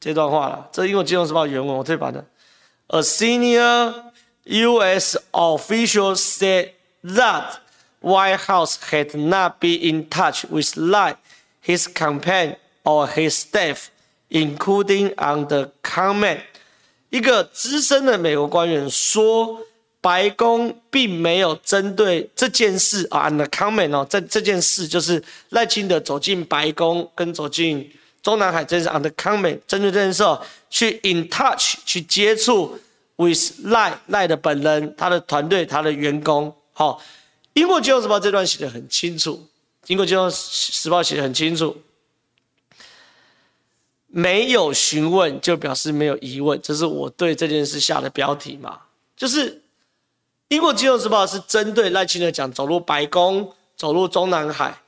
[0.00, 2.18] 这段话了，这是英国金融时报原文，我特别把它。
[2.88, 3.94] A senior
[4.44, 5.16] U.S.
[5.30, 6.72] official said
[7.04, 7.61] that
[8.02, 11.16] White House had not been in touch with Lai,
[11.64, 13.88] his campaign or his staff,
[14.28, 16.40] including on the comment.
[17.10, 19.60] 一个资深的美国官员说，
[20.00, 27.90] 白宫并没有针对这件事啊，on the comment 哦，这这件事就是赖清德走进白宫跟走进
[28.22, 32.78] 中南海，这是 on the comment，针对这件事哦去 in touch 去接触。
[33.16, 37.00] with 赖赖的本人、他的团队、他的员工，好，
[37.54, 39.46] 英国金融时报这段写的很清楚，
[39.88, 41.76] 英国金融时报写的很清楚，
[44.06, 48.78] 没有询问就表示没有疑问，这是我对这件事下的标题嘛，
[49.16, 49.62] 就是
[50.48, 54.78] 英国金融时报是针对赖清德讲走入白宫、走入中南海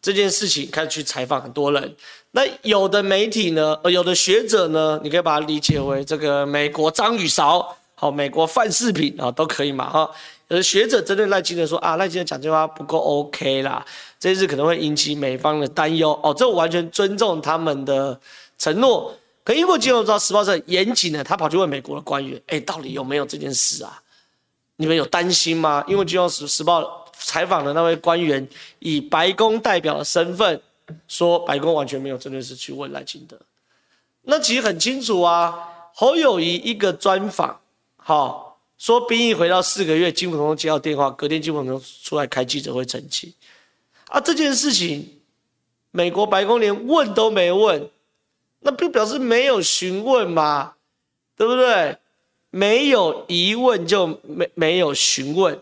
[0.00, 1.96] 这件事情开始去采访很多人。
[2.32, 10.10] 那有的媒体呢，呃，有的学者呢，你可以把它理解为这个美国张宇韶，好，美国范世平啊，都可以嘛，哈。
[10.48, 13.84] 有的学者针对赖清德说啊，赖清德讲这话不够 OK 啦，
[14.18, 18.20] 这次可能会引起美方的担忧哦，这我完全尊重他们的
[18.58, 19.14] 承诺。
[19.42, 24.02] 可英国金融时报是很严谨的，他跑去问美国的官员，哎，到底有没有这件事啊？
[24.76, 25.84] 你们有担心吗？
[25.86, 28.46] 英国金融时报采访的那位官员
[28.78, 30.60] 以白宫代表的身份。
[31.08, 33.40] 说白宫完全没有真的是去问赖清德，
[34.20, 35.66] 那其实很清楚啊。
[35.94, 37.58] 侯友宜一个专访，
[37.96, 38.43] 好
[38.78, 43.32] 说兵役回到四个月，金溥聪接到电话，隔天金溥聪出来开记者会澄清。
[44.08, 45.20] 啊，这件事情
[45.90, 47.88] 美国白宫连问都没问，
[48.60, 50.74] 那不表示没有询问吗？
[51.36, 51.96] 对不对？
[52.50, 55.60] 没有疑问就没没有询问，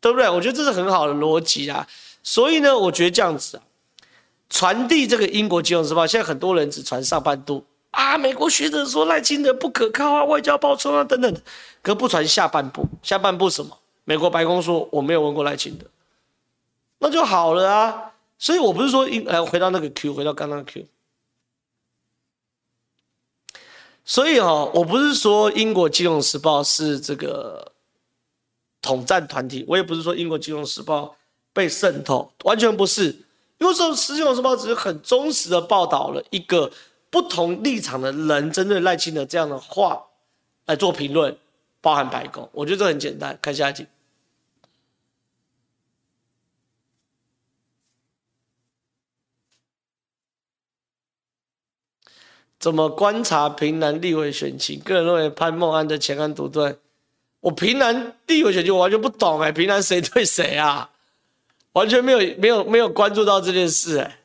[0.00, 0.28] 对不对？
[0.28, 1.86] 我觉得这是很好的逻辑啊。
[2.22, 3.62] 所以呢，我觉得这样子啊。
[4.50, 8.18] 传递这个英国金融时报，现在很多人只传上半度啊。
[8.18, 11.34] 美国学者说赖清德不可靠啊，外交报冲啊等等，
[11.84, 12.84] 可不传下半部。
[13.02, 13.78] 下半部什么？
[14.04, 15.86] 美国白宫说我没有问过赖清德，
[16.98, 18.12] 那就好了啊。
[18.38, 20.86] 所以我不是说英，来回到那个 Q，回到刚刚 Q。
[24.04, 27.72] 所以哦，我不是说英国金融时报是这个
[28.82, 31.16] 统战团体，我也不是说英国金融时报
[31.52, 33.24] 被渗透，完全不是。
[33.58, 36.70] 因为说《金融时报》只是很忠实的报道了一个
[37.08, 40.04] 不同立场的人针对赖清德这样的话
[40.66, 41.34] 来做评论，
[41.84, 43.38] 包含白宫，我觉得这很简单。
[43.42, 43.86] 看下一集，
[52.58, 54.80] 怎么观察平南立委选情？
[54.80, 56.78] 个人认为潘孟安的前案独断。
[57.40, 60.90] 我平南立委选情我完全不懂哎，平南谁对谁啊？
[61.72, 64.20] 完全没有没有没有关注到这件事，哎，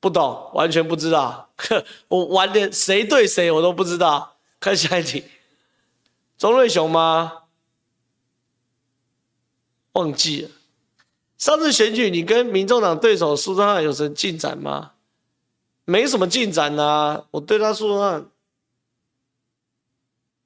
[0.00, 1.50] 不懂，完全不知道。
[2.08, 4.38] 我玩的谁对谁我都不知道。
[4.58, 5.24] 看下一题，
[6.40, 7.42] 钟瑞雄吗？
[9.92, 10.50] 忘记了。
[11.36, 14.92] 上次选举你跟民众党对手苏贞昌有什么进展吗？
[15.84, 17.26] 没什么进展啊。
[17.30, 18.24] 我对他说，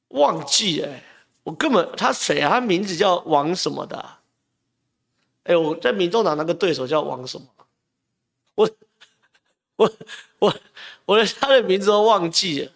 [0.09, 1.04] 忘记哎，
[1.44, 2.50] 我根本他谁啊？
[2.50, 4.20] 他名字叫王什么的啊？
[5.44, 7.46] 哎，我在民众党那个对手叫王什么？
[8.57, 8.68] 我
[9.76, 9.92] 我
[10.40, 10.57] 我
[11.04, 12.72] 我连他的名字都忘记了。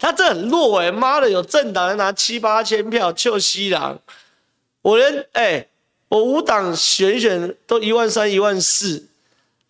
[0.00, 4.00] 他这很弱哎，妈的，有政党拿七八千票，就西郎。
[4.80, 5.68] 我连哎，
[6.08, 9.06] 我五党选选都一万三、一万四，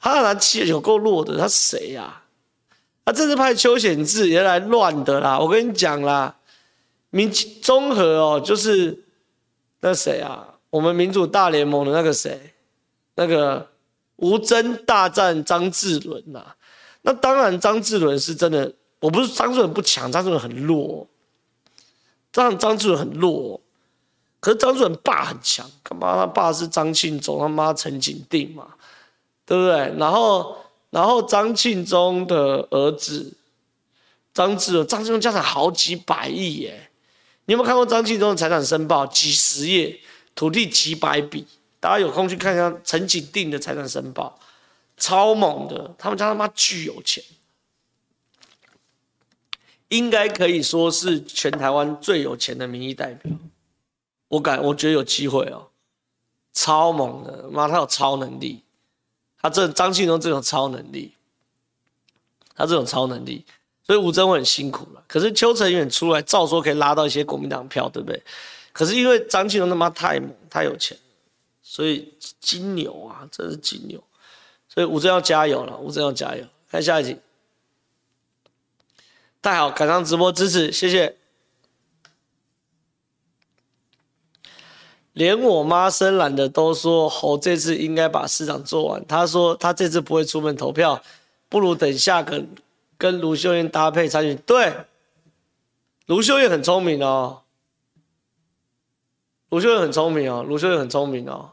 [0.01, 2.23] 他拿七有够弱的，他谁呀、啊？
[3.05, 5.37] 他这是派邱显志也来乱的啦。
[5.37, 6.37] 我跟你讲啦，
[7.11, 9.03] 民综合哦，就是
[9.81, 10.47] 那谁啊？
[10.71, 12.55] 我们民主大联盟的那个谁，
[13.17, 13.69] 那个
[14.15, 16.55] 吴征大战张志伦呐，
[17.03, 21.07] 那当然张志伦是真的，我不是张志伦不强，张志伦很弱，
[22.33, 23.61] 张张志伦很弱，
[24.39, 26.15] 可是张志伦爸很强，干嘛？
[26.15, 28.69] 他爸是张庆忠，他妈陈景定嘛，
[29.45, 29.93] 对不对？
[29.99, 30.57] 然后
[30.91, 33.37] 然后张庆忠的儿子
[34.33, 36.91] 张志，张志忠家产好几百亿耶，
[37.47, 39.07] 你有没有看过张庆忠的财产申报？
[39.07, 40.01] 几十页。
[40.33, 41.45] 土地几百笔，
[41.81, 44.39] 大家有空去看一下陈景定的财产申报，
[44.97, 47.23] 超猛的，他们家他妈巨有钱，
[49.91, 53.31] 应该可以说是全台湾最有钱的民意代表。
[54.29, 55.69] 我感，我觉得有机会哦，
[56.53, 58.63] 超猛的，妈，他有超能力，
[59.41, 61.13] 他这张庆忠这种超能力，
[62.55, 63.45] 他这种超能力，
[63.83, 65.03] 所以吴峥会很辛苦了。
[65.09, 68.23] 可是邱成远出来，照说可以拉到一些国民党票，对不对？
[68.73, 70.97] 可是因为张庆忠他妈太猛，太有钱，
[71.61, 74.01] 所以金牛啊，真是金牛，
[74.69, 76.45] 所以吴峥要加油了，吴峥要加油。
[76.71, 77.17] 看下一集，
[79.43, 81.17] 太好，赶上直播支持，谢谢。
[85.13, 89.05] 连我妈生懒的都说侯这次应该把市长做完。
[89.07, 91.03] 他说他这次不会出门投票，
[91.49, 92.45] 不如等下个
[92.97, 94.37] 跟卢秀燕搭配参选。
[94.39, 94.73] 对，
[96.07, 97.43] 卢秀燕很聪明哦，
[99.49, 101.51] 卢秀燕很聪明哦，卢秀燕很聪明哦，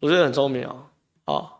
[0.00, 0.86] 卢秀燕很聪明哦，
[1.24, 1.58] 啊，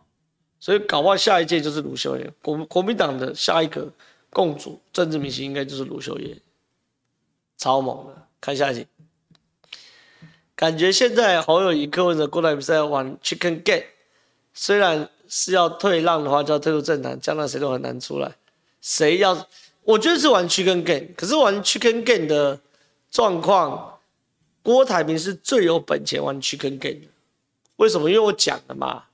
[0.59, 3.91] 所以搞不好下一届就是卢秀燕，国国民党的下一个
[4.29, 6.39] 共主政治明星应该就是卢秀燕，
[7.57, 8.87] 超猛的，看下一集。
[10.55, 13.85] 感觉现在侯友宜、柯文哲、郭台铭在玩 Chicken Game，
[14.53, 18.35] 虽然是要退让的话，就要退出政坛，将来谁都很难出来。
[18.81, 19.47] 谁要？
[19.83, 22.59] 我觉得是玩 Chicken Game，可是玩 Chicken Game 的
[23.09, 23.99] 状况，
[24.61, 27.07] 郭台铭是最有本钱玩 Chicken Game 的。
[27.77, 28.09] 为什么？
[28.09, 29.05] 因为我讲了嘛，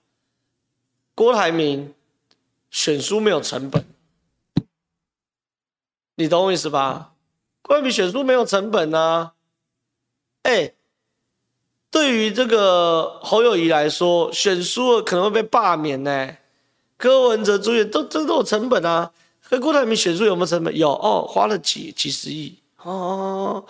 [1.13, 1.93] 郭台铭
[2.71, 3.85] 选书没有成本，
[6.15, 7.11] 你懂我意思吧？
[7.61, 9.33] 郭台铭选书没有成本啊，
[10.43, 10.75] 哎、欸。
[11.91, 16.35] 对于这个侯友宜来说，选书可能会被罢免呢。
[16.97, 19.11] 柯文哲、朱元都这都有成本啊。
[19.41, 20.77] 可郭台铭选书有没有成本？
[20.77, 23.65] 有哦，花了几几十亿哦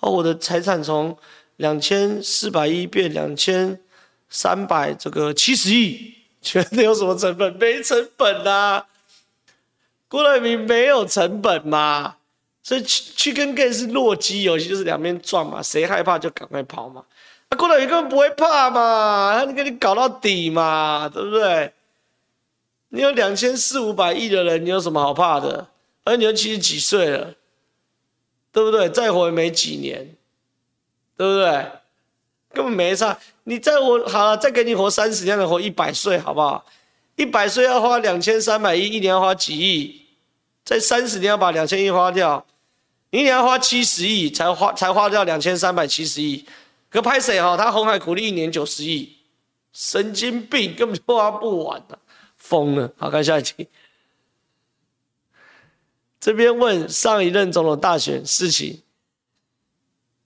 [0.00, 1.16] 哦，我的财产从
[1.56, 3.80] 两千四百亿变两千
[4.28, 7.56] 三百这个七十亿， 觉得有什么成本？
[7.56, 8.86] 没成本啊。
[10.10, 12.16] 郭台铭没有成本嘛，
[12.64, 17.04] 所以去去跟 gay 是弱鸡游戏，就是两边撞嘛，谁害怕就赶快跑嘛。
[17.48, 21.72] 啊，郭台铭根本不会怕嘛，他给你搞到底嘛，对不对？
[22.88, 25.68] 你有两千四五百亿的人，你有什么好怕的？
[26.02, 27.34] 而你又七十几岁了，
[28.50, 28.88] 对不对？
[28.88, 30.16] 再活也没几年，
[31.16, 31.70] 对不对？
[32.52, 33.16] 根本没差。
[33.44, 36.66] 你再活好了，再给你活三十年，能活一百岁，好不好？
[37.20, 40.06] 一百岁要花两千三百亿，一年要花几亿？
[40.64, 42.46] 在三十年要把两千亿花掉，
[43.10, 46.46] 你一年要花七十亿，才花才花掉两千三百七十亿。
[46.88, 47.58] 可拍谁哈？
[47.58, 49.18] 他红海苦力一年九十亿，
[49.70, 51.98] 神经病，根本就花不完的，
[52.38, 52.90] 疯了。
[52.96, 53.68] 好，看下一题。
[56.18, 58.80] 这边问上一任总统大选事情，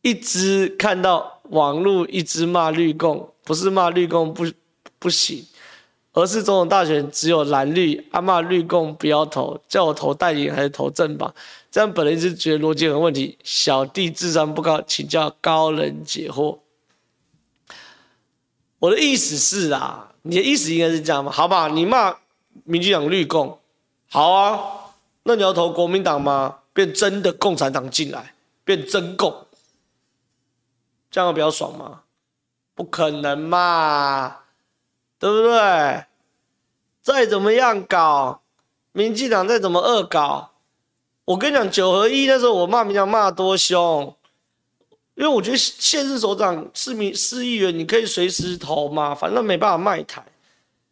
[0.00, 4.44] 一直看到网络一直骂绿共，不是骂绿共不
[5.00, 5.44] 不行，
[6.14, 11.34] 而是总统大选只有蓝绿，阿骂绿共不要投，叫我投代理还是投正吧？
[11.72, 16.58] 这样本人一直觉得逻辑有问题，小弟智商不高，请教高人解惑。
[18.78, 21.32] 我的意思是啊，你的意思应该是这样吗？
[21.32, 22.16] 好吧，你骂
[22.62, 23.58] 民进党绿共，
[24.08, 24.92] 好啊，
[25.24, 26.58] 那你要投国民党吗？
[26.72, 29.46] 变真的共产党进来，变真共，
[31.10, 32.02] 这样比较爽吗？
[32.76, 34.36] 不可能嘛，
[35.18, 36.04] 对不对？
[37.02, 38.40] 再怎么样搞，
[38.92, 40.52] 民进党再怎么恶搞。
[41.26, 44.14] 我跟你讲，九合一那时候我骂民进党骂多凶，
[45.14, 50.24] 因为我觉得县市首长、市民、市议员你可以随时投嘛，反正没办法卖台。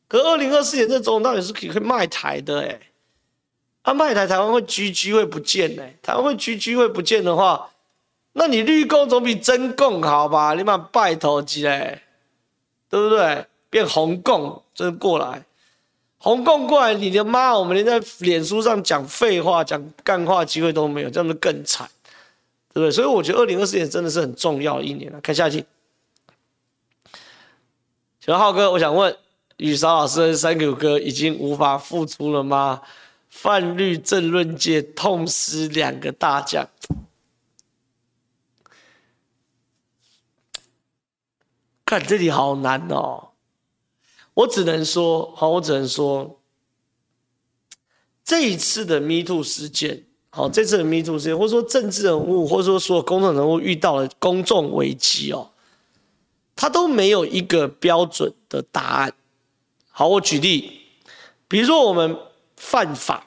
[0.06, 2.78] 可二零二四年这总统大选是可以卖台的哎，
[3.82, 7.70] 他卖台台湾会 GG 会不见哎，台湾会 GG 会不见的话，
[8.34, 10.52] 那你绿共总比真共好吧？
[10.52, 12.02] 你把拜投机嘞，
[12.90, 13.46] 对不对？
[13.72, 15.42] 变红共真过来。
[16.18, 17.56] 红共过来，你的妈！
[17.58, 21.88] 我们连在脸书上讲废话、讲干话机会都没有，这样子更惨，
[22.74, 22.90] 对不对？
[22.92, 25.18] 所以我觉得二零二四年真的是很重要的一年了。
[25.22, 25.64] 看下一题，
[28.20, 29.16] 请问浩哥，我想问，
[29.56, 32.82] 宇韶老师的三九哥已经无法复出了吗？
[33.30, 36.68] 泛绿政论界痛失两个大将，
[41.86, 43.30] 看这里好难哦。
[44.34, 46.40] 我只能说，好，我只能说，
[48.24, 55.50] 这一次的 Me Too 事件，好，这次的 Me Too 事件，或者说政治人物，或者说所有公众人物遇到了公众危机哦，
[56.56, 59.12] 他都没有一个标准的答案。
[59.90, 60.80] 好，我举例，
[61.46, 62.16] 比如说我们
[62.56, 63.26] 犯法，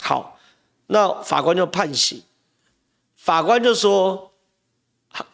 [0.00, 0.38] 好，
[0.86, 2.22] 那法官就判刑，
[3.16, 4.32] 法官就说，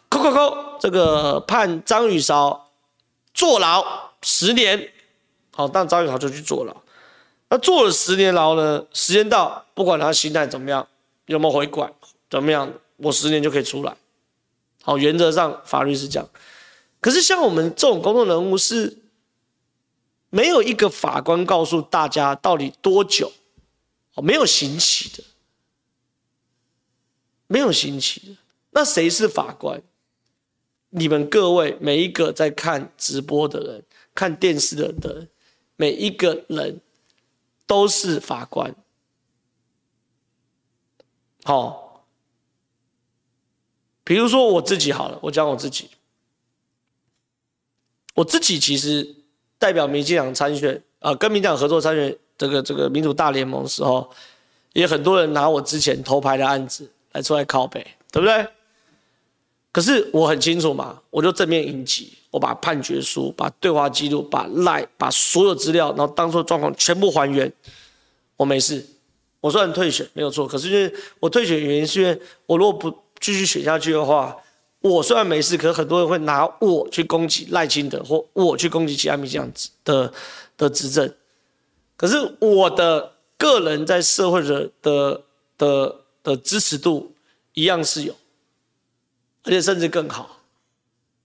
[0.09, 2.71] 扣扣扣，这个判张雨韶
[3.33, 4.11] 坐牢。
[4.23, 4.91] 十年，
[5.51, 6.75] 好，但张宇韶就去坐牢。
[7.49, 8.83] 那坐了十年牢呢？
[8.93, 10.87] 时间到，不管他心态怎么样，
[11.27, 11.93] 有没有回拐，
[12.29, 13.95] 怎么样，我十年就可以出来。
[14.81, 16.27] 好，原则上法律是这样。
[16.99, 18.97] 可是像我们这种公众人物是
[20.29, 23.31] 没有一个法官告诉大家到底多久，
[24.15, 25.23] 哦，没有刑期的，
[27.45, 28.37] 没有刑期的，
[28.71, 29.81] 那谁是法官？
[30.89, 33.83] 你们各位每一个在看直播的人、
[34.13, 35.29] 看电视的人，
[35.75, 36.79] 每一个人
[37.65, 38.75] 都是法官。
[41.43, 42.05] 好，
[44.03, 45.89] 比如说我自己好了，我讲我自己。
[48.15, 49.15] 我自己其实
[49.57, 54.09] 代表民进党参选啊、跟民进党合作参选这个这个民主大联盟的时候，
[54.73, 58.47] 也很多人拿我之前偷拍的案子来出来靠北，对不对？
[59.71, 67.53] 可是我很清楚嘛，我就正面迎击，我把判决书、把对话记录、把赖、把所有资料，然后当初状况全部还原，
[68.35, 68.83] 我没事。
[69.39, 74.35] 我虽然退选没有错，可是因为我退选原因是因为我如果不继续选下去的话。
[74.85, 79.49] 我虽然没事，可是很多人会拿我去攻击赖清德，或我去攻击其他民进党
[79.85, 80.13] 的
[80.57, 81.09] 的执政。
[81.95, 85.21] 可是我的个人在社会的的
[85.57, 87.15] 的的支持度
[87.53, 88.13] 一样是有，
[89.45, 90.42] 而且甚至更好。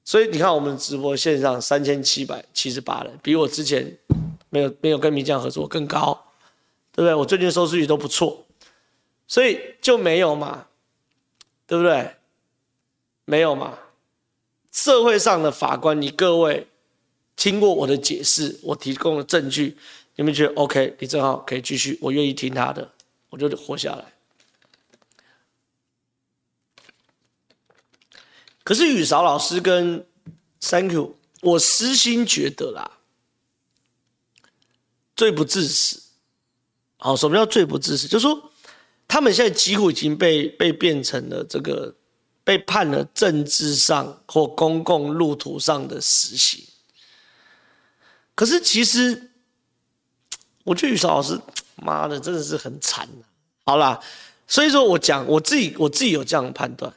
[0.08, 3.94] 所以你看，我们直播线上三千七百七十八人，比我之前
[4.48, 6.18] 没有没有跟民进党合作更高，
[6.92, 7.14] 对不对？
[7.14, 8.46] 我最近收视率都不错，
[9.26, 10.68] 所以就没有嘛，
[11.66, 12.12] 对不对？
[13.26, 13.78] 没有嘛？
[14.72, 16.66] 社会上的法官，你各位
[17.36, 19.76] 听过我的解释，我提供的证据，
[20.16, 20.96] 你们觉得 OK？
[21.00, 22.90] 李正好可以继续，我愿意听他的，
[23.28, 24.06] 我就活下来。
[28.68, 30.06] 可是宇韶老师跟
[30.60, 32.90] Thank you，我私心觉得啦，
[35.16, 36.02] 罪不至死。
[36.98, 38.06] 好，什么叫罪不至死？
[38.06, 38.52] 就是说，
[39.08, 41.94] 他们现在几乎已经被被变成了这个。
[42.44, 46.64] 被判了政治上或公共路途上的死刑，
[48.34, 49.32] 可是其实，
[50.64, 51.38] 我觉得宇韶老师，
[51.76, 53.20] 妈的，真的是很惨啊。
[53.66, 54.00] 好啦，
[54.46, 56.90] 所以说我讲我自己，我自己有这样的判断。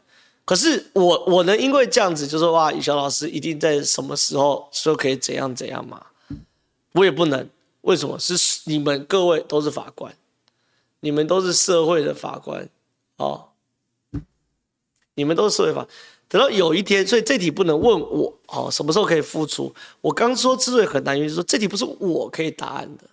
[0.51, 6.07] 可是我我能因为这样子就说哇，宇韶老师一定在什么时候说可以怎样怎样吗？
[6.91, 7.49] 我也不能。
[7.83, 8.19] 为什么？
[8.19, 8.35] 是
[8.65, 10.13] 你们各位都是法官，
[10.99, 12.67] 你们都是社会的法官
[13.15, 13.47] 哦。
[15.13, 15.87] 你们都是社会法，
[16.27, 19.73] 等到有一天，所以这题不能问我哦，什么时候可以复出？
[20.01, 23.05] 我刚说之所以很难，就是说这题不是我可以答案的，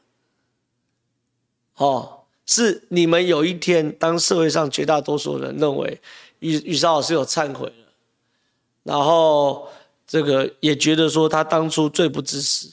[1.77, 6.01] 哦，是你们有一天，当社会上绝大多数人认为
[6.41, 7.75] 宇宇韶老师有忏悔了，
[8.83, 9.69] 然后
[10.07, 12.71] 这个也觉得说他当初罪不至死，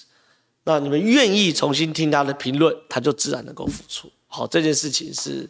[0.63, 4.11] 那你们愿意重新听他的评论，他就自然能够复出。
[4.27, 5.49] 好，这件事情是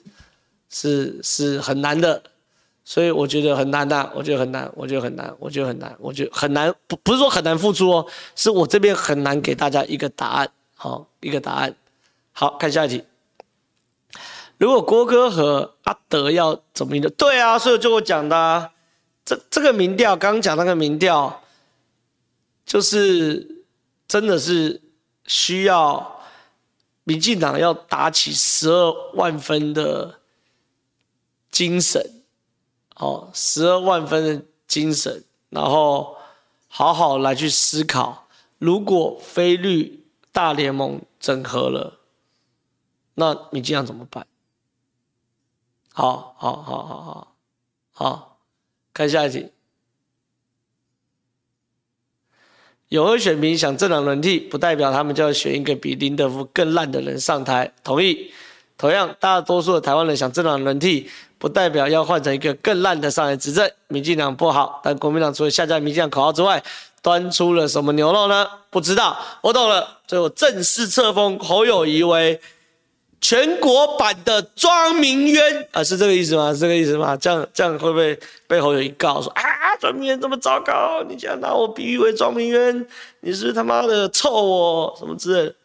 [0.69, 2.21] 是是很难的。
[2.87, 8.05] 所以我觉得很难呐，我觉得很难，我觉得很难，我觉得很难，我觉得很难，不不是说很难付出哦，
[8.35, 11.75] 是我这边很难给大家一个答案，好，一个答案。
[12.31, 13.03] 好，看下一题。
[14.57, 17.11] 如果郭哥和阿德要怎么样？
[17.17, 18.71] 对啊，所以就我讲的啊，
[19.23, 21.41] 这这个民调，刚刚讲那个民调，
[22.65, 23.63] 就是
[24.07, 24.81] 真的是
[25.25, 26.21] 需要
[27.03, 30.19] 民进党要打起十二万分的
[31.51, 32.11] 精神。
[32.97, 36.15] 哦，十二万分的精神，然后
[36.69, 38.25] 好好来去思考，
[38.57, 41.99] 如果非绿大联盟整合了，
[43.15, 44.25] 那你这样怎么办？
[45.97, 47.35] 好，好，好，好，好，
[47.93, 48.37] 好，
[48.93, 49.49] 看下一题。
[52.89, 57.71] 有位选民想政党轮替，不代表他们就要选一个比林德福更烂的人上台。
[57.81, 58.29] 同意。
[58.77, 61.09] 同样，大多数的台湾人想政党轮替。
[61.37, 66.61] 不代表要换成一个更烂的上来执政，民进党不好，但国民党除了下架民进党口号之外，
[67.01, 68.45] 端出了什么牛肉呢？
[68.69, 69.99] 不知道，我懂了。
[70.05, 72.39] 最后正式册封侯友谊为
[73.21, 76.53] 全国版的庄明渊啊，是这个意思吗？
[76.53, 77.15] 是这个意思吗？
[77.17, 79.43] 这样这样会不会被侯友宜告说啊？
[79.79, 82.87] 庄明渊这么糟糕，你竟然拿我比喻为庄明渊，
[83.21, 85.55] 你是他妈的臭我什么之类的？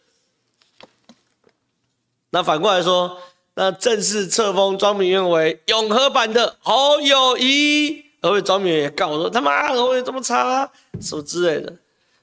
[2.31, 3.19] 那反过来说。
[3.55, 10.71] 那正式册封庄明渊为永和版的侯友宜，而且庄明渊也告我说他妈侯友宜这么差，
[11.03, 11.71] 什么之类的。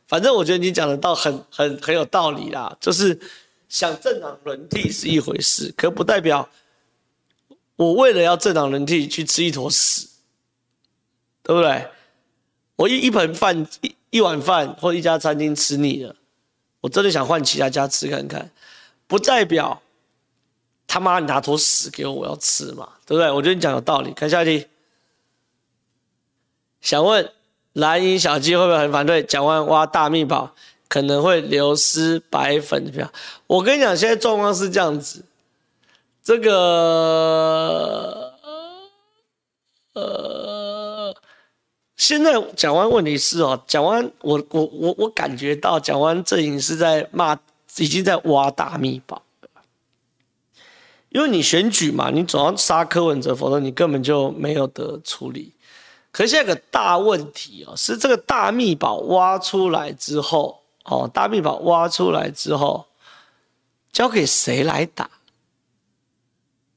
[0.08, 3.20] 反正我觉得你讲的倒很很很有道理啦，就是
[3.70, 6.50] 想政党轮替是一回事，可不代表
[7.76, 10.08] 我为了要政党轮替去吃一坨屎，
[11.44, 11.88] 对不对？
[12.76, 16.16] 我一一盆饭一一碗饭或一家餐厅吃腻了，
[16.82, 18.52] 我真的想换其他家吃看看，
[19.08, 19.82] 不代表。
[20.90, 23.30] 他妈，你拿坨屎给我，我要吃嘛，对不对？
[23.30, 24.14] 我觉得你讲有道理。
[24.14, 24.66] 看下一题，
[26.80, 27.30] 想问
[27.74, 29.22] 蓝营小鸡会不会很反对？
[29.22, 30.56] 蒋万安挖大秘宝，
[30.88, 33.12] 可能会流失白粉票。
[33.46, 35.24] 我跟你讲，现在状况是这样子，
[36.24, 38.34] 这个
[39.94, 41.16] 呃，
[41.96, 47.38] 现在蒋万安问题是哦，蒋万安，我我我我感觉到蒋万安阵营是在骂，
[47.78, 49.22] 已经在挖大秘宝。
[51.10, 55.54] 因为你选举嘛，你总要杀柯文哲，否则你根本就没有得处理。
[56.12, 62.88] 可是现在个大问题哦，是这个大秘宝挖出来之后，哦，大秘宝挖出来之后，
[63.92, 65.10] 交给谁来打？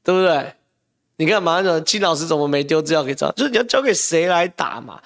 [0.03, 0.53] 对不对？
[1.17, 3.33] 你看马上金老师怎么没丢资料给张？
[3.35, 5.01] 就是你要交给谁来打嘛？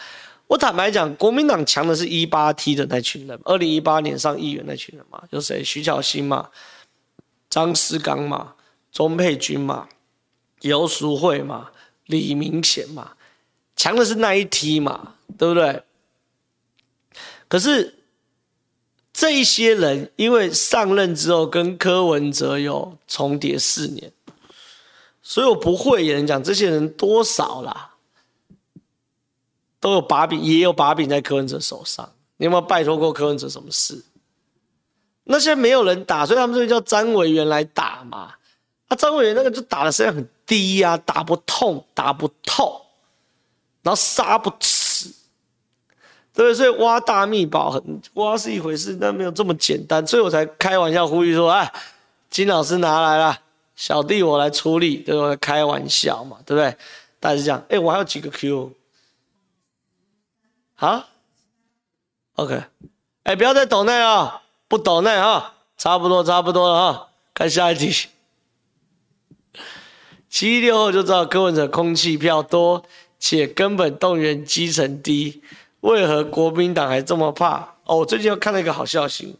[0.47, 5.63] 我坦白讲，国民党强的是一八 T 的那群人，二零一八年上议员那群人嘛，有谁？
[5.63, 6.49] 徐巧芯嘛，
[7.49, 8.53] 张思纲嘛。
[8.91, 9.89] 钟佩君嘛，
[10.61, 11.69] 游淑慧嘛，
[12.05, 13.11] 李明贤嘛，
[13.75, 15.83] 强的是那一梯嘛，对不对？
[17.49, 17.94] 可是
[19.15, 24.11] 这一些人因为上任之后跟柯文哲有重叠四年，
[25.21, 27.95] 所以我不会有人讲这些人多少啦，
[29.79, 32.11] 都有把柄，也有把柄在柯文哲手上。
[32.35, 34.03] 你有没有拜托过柯文哲什么事？
[35.23, 38.33] 那些没有人打，所以他们就叫詹委员来打嘛。
[38.89, 42.85] 啊，张委员那个就打的声音很低呀、打不痛，打不透，
[43.81, 45.09] 然后杀不死，
[46.37, 46.53] 对？
[46.53, 51.71] 所以挖大秘宝很挖是一回事，但没有这么简单，所以我才开玩笑呼吁说：“哎，
[52.29, 53.39] 金老师拿来了，
[53.75, 55.35] 小弟我来处理，对我？
[55.37, 56.75] 开玩笑嘛，对不对？
[57.19, 57.63] 大家是这样。
[57.69, 58.71] 哎，我还有几个 Q，
[60.75, 61.05] 好
[62.35, 62.63] ，OK，
[63.23, 68.09] 哎，不要再抖内啊，不抖内啊，差不多，差不多了啊，看下一题。”
[70.27, 72.83] 七六后就知道柯文哲空气票多，
[73.17, 75.41] 且根本动员基层低，
[75.85, 77.75] 为何国民党还这么怕？
[77.85, 79.37] 哦，我最近又看了一个好消息。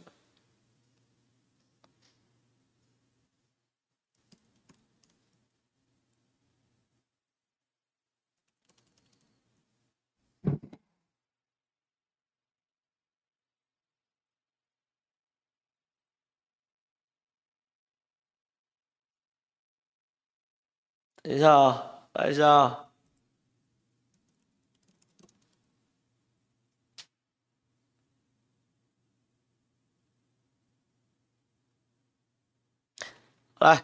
[21.24, 22.85] 等一下啊，来一下啊！
[33.66, 33.82] 来，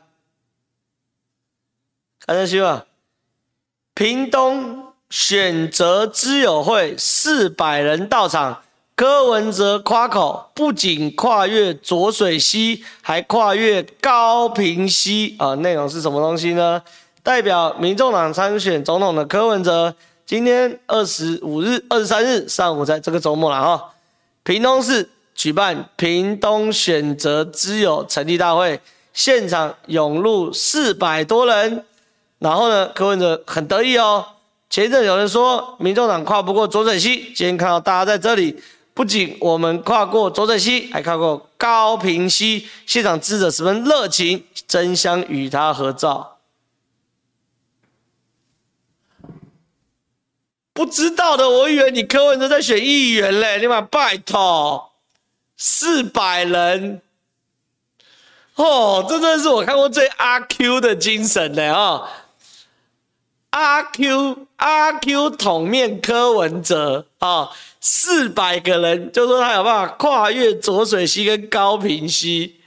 [2.24, 2.82] 看下新闻。
[3.94, 8.62] 屏东选择知友会四百人到场，
[8.94, 15.56] 柯文哲夸口，不仅跨越浊水溪，还跨越高屏溪啊！
[15.56, 16.80] 内容是什么东西呢？
[17.24, 19.92] 代表民众党参选总统的柯文哲，
[20.24, 23.94] 今天二十五日、二十三日上午，在这个周末了哈，
[24.44, 28.80] 屏东市举办屏东选择知友成立大会，
[29.12, 31.84] 现场涌入四百多人，
[32.38, 34.24] 然后呢，柯文哲很得意哦。
[34.70, 38.62] 前一阵有人说民众党跨不过左水溪，今天看到大家在这里，
[38.94, 46.38] 不仅我们跨过左水溪，还跨过高屏溪，现场支持者十分热情，争相与他合照。
[50.72, 54.90] 不知道的，我以为你柯文哲在选议员嘞，你妈拜托，
[55.58, 57.02] 四百人，
[58.56, 62.02] 哦，这真的是我看过最阿 Q 的精神嘞啊、
[63.50, 67.50] 阿 Q 阿 Q 统面柯文哲啊，
[67.80, 72.60] 四百个人就说他有办法跨越浊水溪跟高屏溪，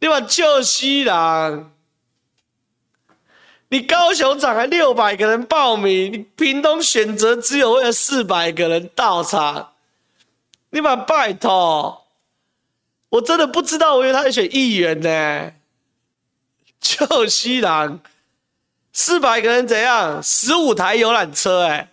[0.00, 1.72] 你妈救西郎。
[3.70, 9.72] 你高雄场还六百个人报名，你屏东选择只有为了四百个人到场，
[10.70, 12.06] 你把拜托，
[13.10, 15.52] 我真的不知道，我以为他在选议员呢。
[16.80, 18.00] 就西郎，
[18.92, 20.22] 四百个人怎样？
[20.22, 21.90] 十五台游览车、欸，哎，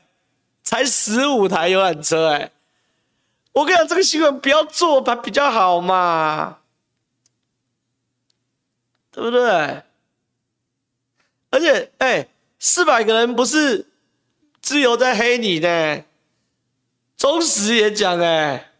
[0.63, 2.51] 才十五台游览车、欸，哎，
[3.51, 6.59] 我跟你讲，这个新闻不要做，它比较好嘛，
[9.11, 9.81] 对不对？
[11.49, 12.27] 而且，哎、
[12.59, 13.87] 四百个人不是
[14.61, 16.03] 自由在黑你呢，
[17.17, 18.71] 中时也讲，哎，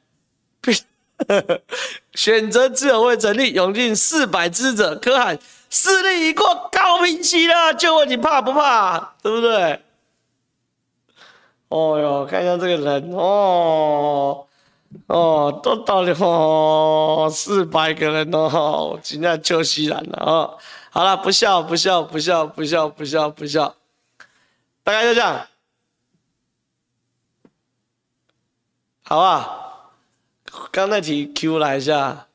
[2.15, 5.37] 选择自由会成立，涌进四百支者，可喊
[5.69, 9.81] 势力已过高屏溪了，就问你怕不怕，对不对？
[11.67, 14.47] 哦哟，看一下这个人，哦，
[15.07, 20.57] 哦，都到了哦，四百个人哦，今天就西兰了哦。
[20.91, 23.75] 好了，不笑不笑不笑不笑不笑不笑，
[24.83, 25.45] 大概就这样。
[29.03, 29.64] 好啊？
[30.75, 32.27] 刚那题 Q 来一下，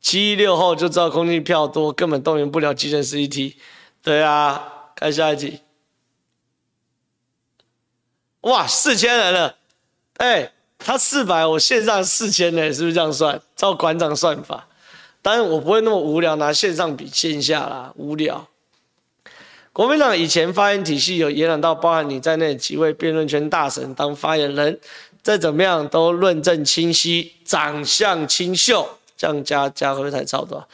[0.00, 3.56] 七六后就知道空气票多，根本动员不了急诊 CT。
[4.02, 5.60] 对啊，看下一题。
[8.40, 9.56] 哇，四千人了，
[10.16, 13.42] 哎、他四百，我线上四千呢，是不是这样算？
[13.54, 14.66] 照馆长算法，
[15.20, 18.48] 当然我不会那么无聊，拿线上比线下啦，无聊。
[19.74, 24.80] 国民党以前发言体系有延揽到包含你在内几位辩论圈大神当发言人，
[25.22, 30.66] 再怎么样都论证清晰，长相清秀，这样加加会不会太超多？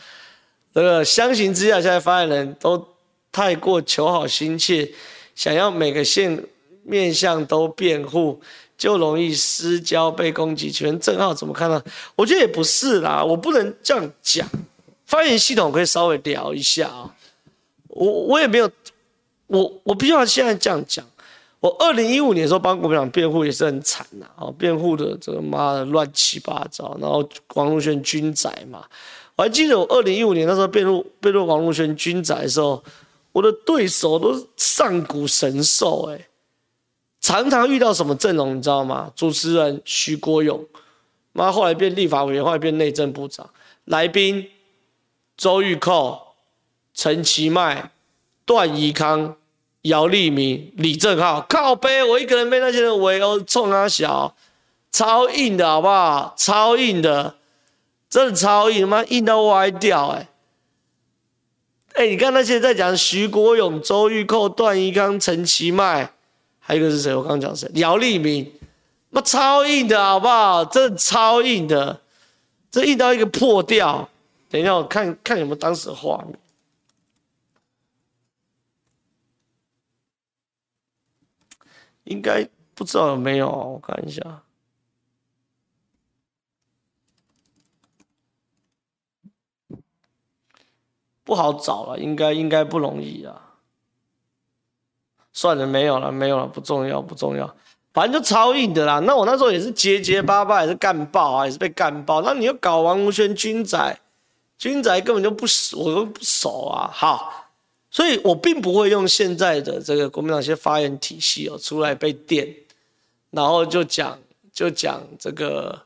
[0.74, 2.86] 这个相形之下，现在发言人都
[3.30, 4.92] 太过求好心切，
[5.34, 6.44] 想要每个线。
[6.88, 8.40] 面向都辩护，
[8.78, 10.70] 就容易失焦被攻击。
[10.70, 11.82] 请问正浩怎么看呢？
[12.14, 14.48] 我觉得也不是啦，我不能这样讲。
[15.04, 17.12] 发言系统可以稍微聊一下啊。
[17.88, 18.70] 我我也没有，
[19.48, 21.04] 我我必须要现在这样讲。
[21.60, 28.84] 我二零一五年的时候帮国民党辩护也是很惨呐，啊，辩护的这个妈的乱七八糟，然后王如轩军宅嘛，
[29.34, 32.82] 我还记得我二零一五年那时候辩护辩论王如轩军宅的时候，
[33.32, 36.28] 我的对手都是上古神兽哎、
[37.20, 39.10] 常常遇到什么阵容，你知道吗？
[39.16, 40.64] 主持人徐国勇，
[41.32, 43.48] 妈后来变立法委员，后来变内政部长。
[43.86, 44.48] 来宾
[45.36, 46.18] 周玉蔻、
[46.94, 47.90] 陈其迈、
[48.44, 49.36] 段宜康、
[49.88, 54.34] 姚立明、李正浩，靠背，我一个人被那些人围殴，冲他小，
[54.90, 56.34] 超硬的好不好？
[56.36, 57.34] 超硬的，
[58.08, 60.28] 真的超硬，妈硬到歪掉哎、
[61.94, 66.12] 哎、你看那些在讲徐国勇、周玉蔻、段宜康、陈其迈。
[66.58, 67.14] 还有一个是谁？
[67.14, 67.70] 我刚刚讲谁？
[67.74, 68.52] 姚立明，
[69.10, 70.64] 妈超硬的好不好？
[70.64, 72.00] 真的超硬的，
[72.70, 74.08] 这硬到一个破掉。
[74.50, 76.36] 等一下，我看看有没有当时的画面。
[82.06, 84.42] 应该不知道有没有，我看一下，
[91.22, 93.42] 不好找了，应该应该不容易啊。
[95.32, 97.56] 算了，没有了，没有了，不重要，不重要，
[97.92, 99.00] 反正就超硬的啦。
[99.00, 102.22] 那我那时候也是结结巴巴，也是干爆啊，也是被干爆。
[102.22, 104.00] 那你又搞王如轩军宅，
[104.56, 106.88] 军宅根本就不熟，我都不熟啊。
[106.92, 107.45] 好，
[107.96, 112.54] 所以我并不会用现在的这个国民党一些发言体系哦出来被电，
[113.30, 114.18] 然后就讲
[114.52, 115.80] 就讲这个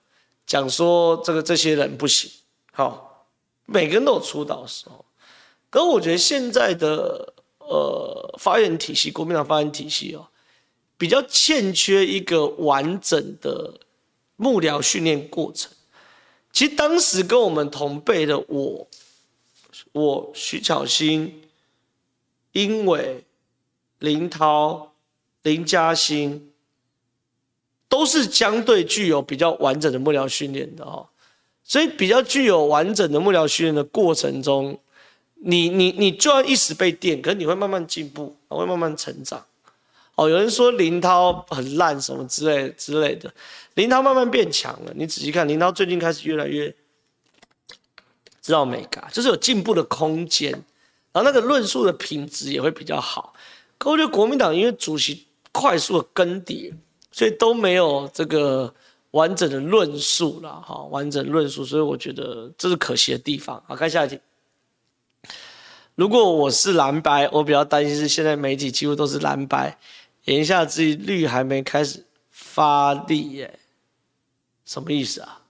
[0.45, 2.29] 讲说这个这些人不行。
[2.73, 3.29] 好，
[3.67, 5.05] 每个人都有出道的时候，
[5.71, 7.35] 可我觉得现在的。
[7.73, 10.27] 呃，发言体系，国民党发言体系哦，
[10.99, 13.73] 比较欠缺一个完整的
[14.35, 15.71] 幕僚训练过程。
[16.53, 18.89] 其实当时跟我们同辈的我，
[19.93, 21.41] 我徐巧芯、
[22.53, 23.25] 英伟、
[23.99, 24.93] 林涛、
[25.43, 26.53] 林嘉欣，
[27.89, 31.09] 都是相对具有比较完整的幕僚训练的哦。
[31.65, 34.79] 所以比较具有完整的幕僚训练的过程中。
[35.43, 39.43] 你你你就要一时被电，可是你会慢慢进步，会慢慢成长。
[40.15, 43.33] 哦，有人说林涛很烂什么之类之类的，
[43.73, 44.93] 林涛慢慢变强了。
[44.95, 46.69] 你仔细看，林涛最近开始越来越
[48.43, 50.63] 知道美嘎，就是有进步的空间，
[51.13, 53.35] 然后那个论述的品质也会比较好。
[53.79, 56.73] 可我觉得国民党因为主席快速的更迭，
[57.11, 58.73] 所以都没有这个
[59.13, 63.63] 完整的论述了，哈，完整论述，所以我觉得这是可惜的地方。
[63.67, 64.21] 好，看下一题。
[65.97, 69.77] 如果我是蓝白，我比较担心是现在媒体几乎都是蓝白，
[70.25, 73.59] 言下之意绿还没开始发力耶，
[74.65, 75.43] 什么意思啊？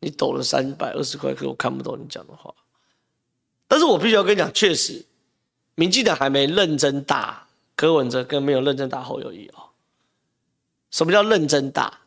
[0.00, 2.54] 你抖了三百二十块，可我看不懂你讲的话。
[3.66, 5.04] 但是我必须要跟你讲，确实，
[5.74, 9.64] 民进党还没认真打柯文哲，跟没有认真打侯友谊哦。
[10.90, 12.00] 什么叫认真打？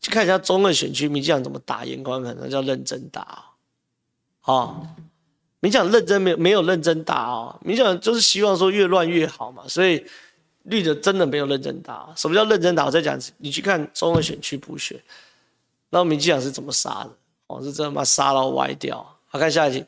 [0.00, 3.44] 去看一下中二选区民进党怎么打颜宽恒，那叫认真打
[4.44, 4.54] 哦。
[4.54, 4.88] 哦
[5.62, 10.02] 民进党认真没有没有认真打哦，民进党就是希望说越乱越好嘛，所以
[10.62, 12.10] 绿的真的没有认真打。
[12.16, 12.86] 什么叫认真打？
[12.86, 14.98] 我再讲，你去看中二选区补选，
[15.90, 17.10] 那民进党是怎么杀的？
[17.48, 19.06] 哦，是真的把杀到歪掉。
[19.32, 19.86] 好，看下一题，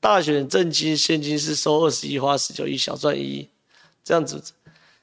[0.00, 3.50] 大选正金现金是收二十亿花十九亿，小赚一亿，
[4.02, 4.42] 这样子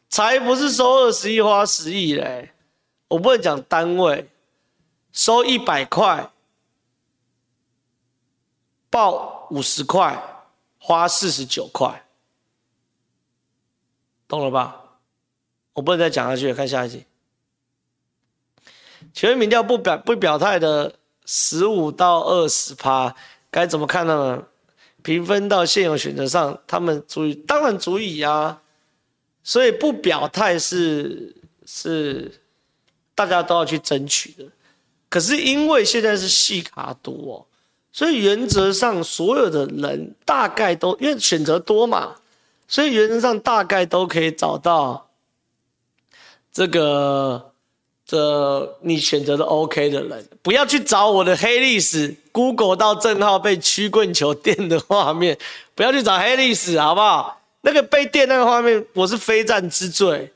[0.09, 2.51] 才不是收二十亿花十亿嘞。
[3.09, 4.28] 我不能讲单位，
[5.11, 6.32] 收一百块。
[8.89, 10.22] 报五十块，
[10.78, 12.05] 花四十九块，
[14.28, 14.99] 懂了吧？
[15.74, 17.05] 我不能再讲下去，看下一集。
[19.11, 20.95] 请问民调不表不表态的
[21.26, 23.15] 十五到二十趴，
[23.49, 24.43] 该怎么看呢？
[25.01, 28.61] 评分到现有选择上，他们足以，当然足以啊。
[29.43, 32.32] 所以不表态是是
[33.13, 34.45] 大家都要去争取的。
[35.09, 37.45] 可是因为现在是细卡多哦，
[37.91, 42.15] 所以原则上所有的人大概都因为选择多嘛，
[42.67, 45.09] 所以原则上大概都可以找到
[46.51, 47.53] 这个。
[48.14, 55.36] 呃你选择的 OK 的人，不要去找我的黑历史，Google 到正皓被曲棍球电的画面，
[55.74, 57.41] 不要去找黑历史，好不好？
[57.61, 60.32] 那个被电那个画面，我是非战之罪，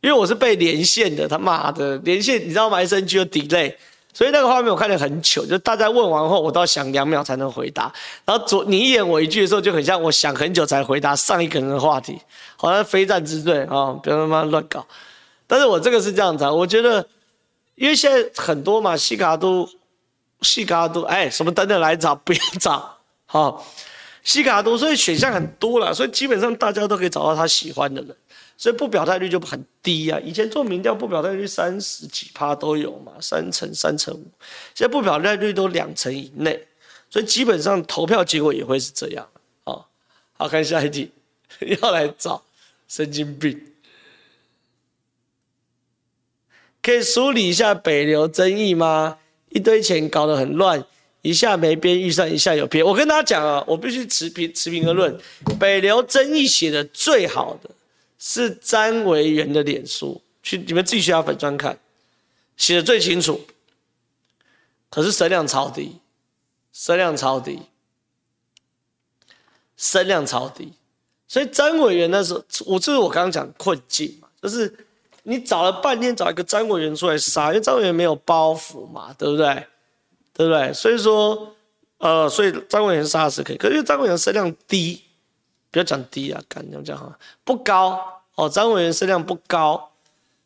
[0.00, 3.74] 因为我是被连线的，他妈的连线，你知道吗？SNG 有 delay，
[4.14, 7.92] 所以那个画面我看得很糗，就大家问完后，我都要想两秒才能回答，
[8.24, 12.18] 然后左你一演我一句的时候，就很像我想很久才回答上一个人的话题，
[12.56, 14.86] 好像非战之罪啊、哦，不要他妈乱搞。
[15.50, 17.04] 但是我这个是这样子，我觉得，
[17.74, 19.68] 因为现在很多嘛，西卡都，
[20.42, 22.96] 西卡都，哎，什么等等来找，不要找，
[23.26, 23.66] 好，
[24.22, 28.16] 西卡都，所以选项很多了，所以基本上大家都可以找到他喜欢的人，
[28.56, 30.20] 所以不表态率就很低啊。
[30.20, 34.24] 以前做民调不表态率三十几趴都有嘛，三成、三成五，
[34.72, 36.64] 现在不表态率都两成以内，
[37.10, 39.26] 所以基本上投票结果也会是这样。
[39.64, 39.88] 好，
[40.38, 41.10] 好，看下一题，
[41.82, 42.40] 要来找
[42.86, 43.60] 神经病。
[46.82, 49.18] 可以梳理一下北流争议吗？
[49.50, 50.84] 一堆钱搞得很乱，
[51.22, 52.84] 一下没编预算，一下有编。
[52.84, 55.18] 我跟大家讲啊，我必须持平持平而论。
[55.58, 57.68] 北流争议写的最好的
[58.18, 61.78] 是詹维元的脸书，去你们自己去他粉专看，
[62.56, 63.40] 写的最清楚。
[64.88, 65.96] 可是声量超低，
[66.72, 67.58] 声量超低，
[69.76, 70.72] 声量超低。
[71.28, 74.72] 所以詹委员那时候，我这是我刚刚讲困境嘛，就是。
[75.24, 79.66] 你找了半天，找一个张委员出来杀，因为张委员没有包袱嘛，对不对？
[80.32, 80.72] 对不对？
[80.72, 81.54] 所以说，
[81.98, 85.02] 呃，所以张委员杀是可以，可是因为詹委员声量低，
[85.70, 88.00] 不要讲低啊，干这样讲哈，不高
[88.36, 89.90] 哦，张委员声量不高，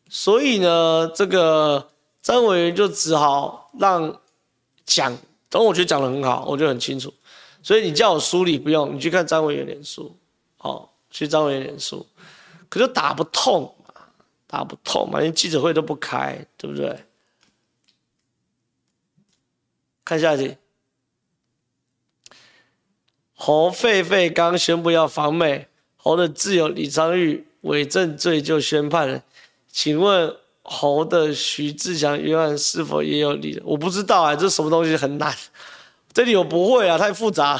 [0.09, 1.87] 所以呢，这个
[2.21, 4.19] 张委员就只好让
[4.85, 5.17] 讲，
[5.49, 7.13] 等我觉得讲得很好，我觉得很清楚，
[7.63, 10.13] 所以你叫我梳理不用，你去看张委员脸书，
[10.57, 12.05] 哦，去张委员脸书，
[12.67, 13.74] 可就打不痛。
[14.47, 17.03] 打不透嘛，连记者会都不开，对不对？
[20.03, 20.57] 看下去，
[23.33, 25.67] 侯狒狒刚宣布要访美，
[25.97, 29.23] 侯的挚友李昌钰伪证罪就宣判了。
[29.67, 33.59] 请问侯的徐志强冤案是否也有理？
[33.65, 35.35] 我不知道啊，这什么东西很难，
[36.13, 37.59] 这里我不会啊，太复杂，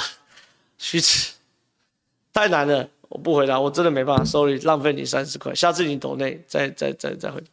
[0.78, 1.34] 徐志
[2.32, 2.88] 太难了。
[3.16, 7.47] 我不回答，我真的没办法，sorry，浪费你三十块，下次你抖内再再再再回答。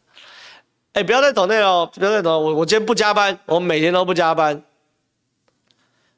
[0.94, 4.60] 哎、不要再抖内了，不要再抖，我我今天不加班，我每天都不加班。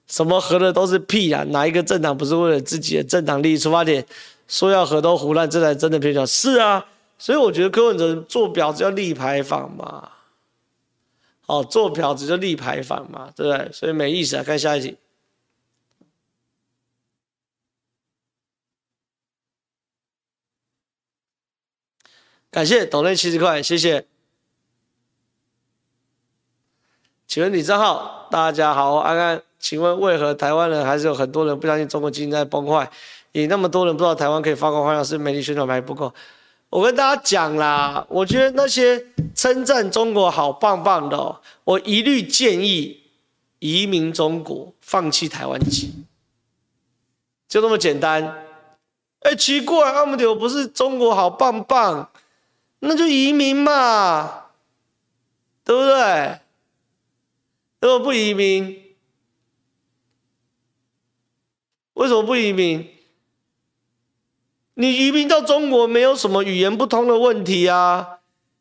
[0.06, 1.44] 什么合的都是屁啊！
[1.48, 4.06] 哪一个政党不是为了自己的政党利益出发点，
[4.48, 6.26] 说要合都胡乱，这才真的偏向。
[6.26, 6.86] 是啊，
[7.18, 10.08] 所以我觉得柯文哲做婊子要立牌坊嘛，
[11.44, 13.70] 哦，做婊子就立牌坊嘛，对不对？
[13.72, 14.96] 所以没意思啊，看下一题。
[22.54, 24.06] 感谢董内七十块，谢谢。
[27.26, 29.42] 请问李正皓，大家好，安安。
[29.58, 32.88] 请问为何台湾人还是有很多人不相信中国经济在崩坏？
[33.32, 36.14] 也那么多人不知道台湾可以发光发亮，是媒体宣传还不够？
[36.70, 43.02] 我跟大家讲啦，我觉得那些称赞中国好棒棒的、我一律建议
[43.58, 45.92] 移民中国，放弃台湾籍，
[47.48, 48.46] 就这么简单。
[49.22, 52.10] 哎，奇怪，阿姆丢不是中国好棒棒？
[52.86, 54.44] 那就移民嘛，
[55.64, 56.40] 对不对？
[57.80, 58.78] 如果不移民，
[61.94, 62.86] 为什么不移民？
[64.74, 68.18] 你移民到中国没有什么语言不通的问题啊。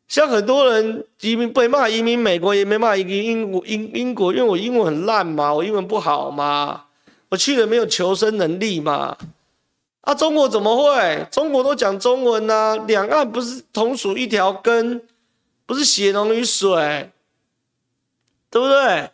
[0.08, 6.86] 像很多人移民，被骂移民美国，也没骂移民英国，英英国，因为我英文很烂嘛，我英文不好嘛，
[7.28, 9.16] 我去了没有求生能力嘛。
[10.04, 11.26] 啊，中国怎么会？
[11.30, 15.00] 中国都讲中文呐、啊，两岸不是同属一条根，
[15.64, 17.10] 不是血浓于水，
[18.50, 19.10] 对不对？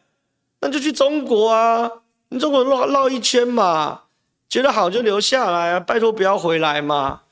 [0.61, 1.89] 那就去中国啊，
[2.31, 4.03] 你中国绕绕一圈嘛，
[4.49, 7.23] 觉得好就留下来啊，拜托不要回来嘛，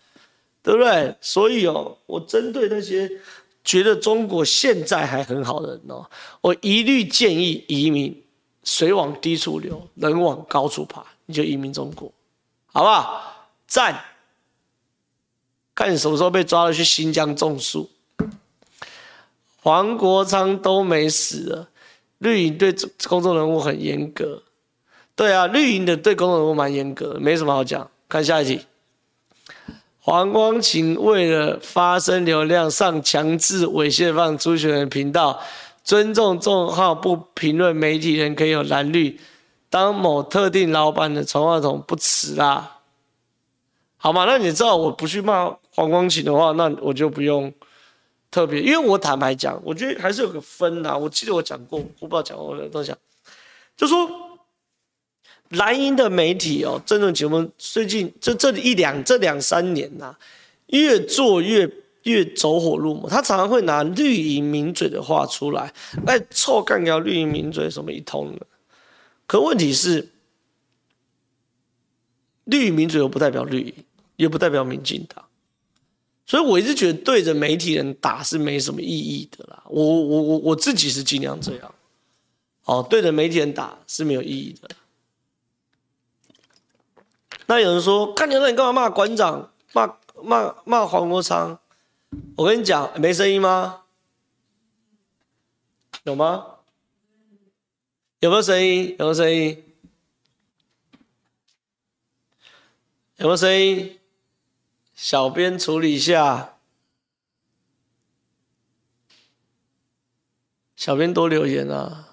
[0.63, 1.17] 对不对？
[1.21, 3.11] 所以哦，我针对那些
[3.65, 6.09] 觉得中国现在还很好的人哦，
[6.43, 8.23] 我一律建议移民，
[8.63, 12.13] 水往低处流，人往高处爬，你就移民中国，
[12.73, 13.35] 好不好？
[13.69, 14.03] 赞！
[15.75, 17.89] 看你什么时候被抓了去新疆种树。
[19.63, 21.69] 黄国昌都没死了，
[22.19, 22.75] 绿营对
[23.07, 24.43] 公众人物很严格。
[25.15, 27.89] 对啊，绿营的对公众人物蛮严格，没什么好讲。
[28.09, 28.67] 看下一题。
[30.01, 35.41] 黄光芹为了发声流量，上强制猥亵放初选的频道，
[35.85, 39.21] 尊重账号不评论媒体人可以有蓝绿，
[39.69, 42.78] 当某特定老板的传话筒不迟啦。
[44.01, 47.53] 好嘛，那你知道我不去骂黄光芹的话，那我就不用
[48.31, 50.97] 特别，因为我坦白讲，我觉得还是有个分呐。
[50.97, 52.97] 我记得我讲过，我不知道讲过我都讲，
[53.77, 54.09] 就说
[55.49, 60.15] 蓝营的媒体哦，政论节目最近这这一两这两三年呐，
[60.67, 61.69] 越做越
[62.05, 65.73] 越走火入魔，他常常会拿绿营名嘴的话出来，
[66.07, 68.47] 哎，臭干掉绿营名嘴什么一通的。
[69.27, 70.09] 可问题是，
[72.45, 73.75] 绿营名嘴又不代表绿营。
[74.19, 75.25] 也不代表民进党，
[76.27, 79.63] 所以我一直觉得对着媒体人打是没什么意义的啦。
[79.67, 81.75] 我我我我自己是尽量这样，
[82.65, 84.69] 哦，对着媒体人打是没有意义的。
[87.47, 91.59] 那有人说，看你那你干嘛骂馆长，骂骂骂黄国昌？
[92.37, 93.83] 我跟你讲，没声音吗？
[96.03, 96.57] 有吗？
[98.19, 98.97] 有没有声音？
[98.99, 99.65] 有没有声音？
[103.19, 103.98] 有没有声音？
[105.01, 106.55] 小编处理一下，
[110.75, 112.09] 小编多留言啊！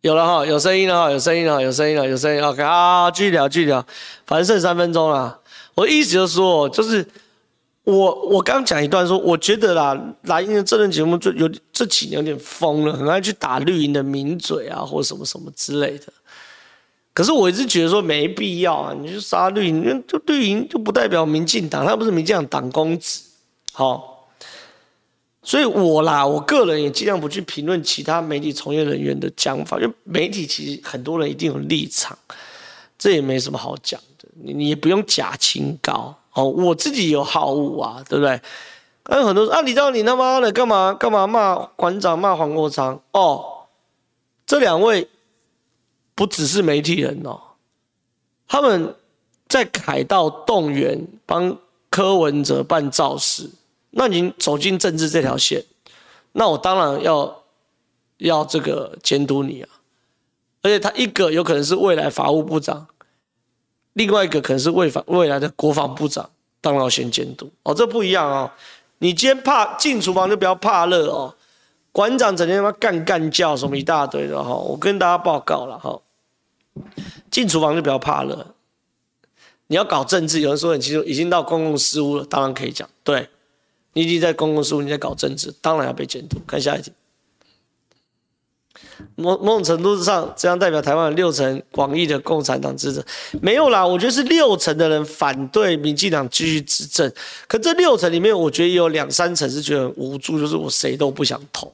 [0.00, 2.42] 有了哈，有声音了哈，有声音了，有声音了，有声音。
[2.42, 3.86] OK 啊，继续聊，继续聊，
[4.26, 5.40] 反正剩三分钟了。
[5.76, 7.06] 我意思就说，就是
[7.84, 16.12] 我我刚讲一段说，我觉得啦，蓝营的政论节目就有这几年有点疯了，很爱去打绿营的名嘴啊，或什么什么之类的。
[17.16, 23.22] 可是我一直觉得说没必要啊，你就杀绿营，就绿营就不代表民进党，他不是民进党党公子，
[23.72, 24.28] 好，
[25.42, 32.18] 所以我啦，我个人也尽量不去评论其他媒体从业人员的讲法，因为媒体其实很多人一定有立场，
[32.98, 38.38] 这也没什么好讲的，你你也不用假清高哦，我自己有好恶啊，对不对？
[39.04, 43.42] 还有很多人啊，你知道你他妈的干嘛干嘛骂馆长骂黄国昌哦，
[44.44, 45.08] 这两位。
[46.16, 47.38] 不只是媒体人哦，
[48.48, 48.96] 他们
[49.46, 51.56] 在凯道动员帮
[51.90, 53.48] 柯文哲办造势，
[53.90, 55.62] 那您走进政治这条线，
[56.32, 57.42] 那我当然要
[58.16, 59.68] 要这个监督你啊。
[60.62, 62.88] 而且他一个有可能是未来法务部长，
[63.92, 66.28] 另外一个可能是未法未来的国防部长，
[66.60, 67.72] 当然要先监督哦。
[67.72, 68.50] 这不一样哦，
[68.98, 71.34] 你今天怕进厨房就不要怕热哦。
[71.92, 75.98] 馆长整天他妈干干叫什么一大堆的哈，我跟大家报告了哈。
[77.30, 78.54] 进厨房就不要怕热，
[79.66, 82.88] 你要搞政治，有人说很清楚，已经到公共事务了，当然可以讲。
[83.02, 83.28] 对，
[83.94, 86.38] 你已经在公共事务，你在搞政治，当然要被监督。
[86.46, 86.92] 看下一题，
[89.16, 93.04] 某某种程度上，这样代表台湾六成广义的共产党支持，
[93.42, 93.86] 没有啦。
[93.86, 97.12] 我觉得是六成的人反对民进党继续执政，
[97.48, 101.72] 可这六成里面，我觉得也有两三成是觉得很无助，就是我谁都不想投。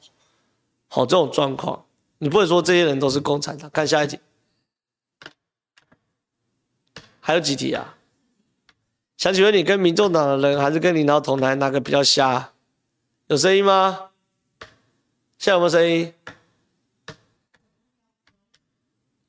[0.87, 1.83] 好，这种状况，
[2.17, 3.69] 你不会说这些人都是共产党。
[3.71, 4.17] 看下一题。
[7.25, 7.95] 还有几题啊？
[9.15, 12.49] 想请问你跟民众党的人还是跟领导同台，哪个比较瞎？
[13.27, 14.09] 有声音吗？
[15.39, 16.13] 现在有没有声音？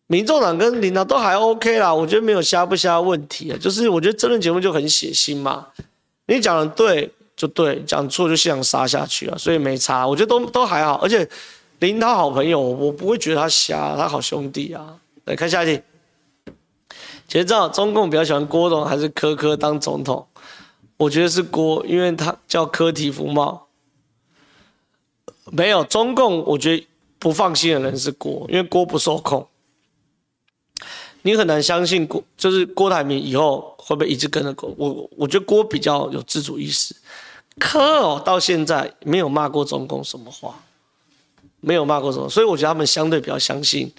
[0.08, 3.58] 民众党跟领导都还 OK 啦，我觉得没有瞎不瞎问题啊。
[3.60, 5.68] 就是我觉得这论节目就很血腥嘛，
[6.26, 10.94] 你讲的对就对，讲错就现场杀下去啊，所以没差，我觉得都都还好。
[10.94, 11.28] 而且
[11.78, 14.98] 领导好朋友，我不会觉得他瞎，他好兄弟啊。
[15.26, 15.80] 来看下一题。
[17.34, 20.24] 其实知道中共比较喜欢郭董还是柯柯当总统？
[20.96, 23.66] 我觉得是郭，因为他叫柯提福茂。
[25.46, 26.86] 没有中共，我觉得
[27.18, 29.44] 不放心的人是郭，因为郭不受控。
[31.22, 34.72] 你很难相信郭，就是郭台铭以后会不会一直跟着郭？
[34.78, 36.94] 我我觉得郭比较有自主意识。
[37.58, 40.54] 柯哦，到现在没有骂过中共什么话，
[41.60, 43.92] 没有骂过什么，所以我觉得他们相对比较相信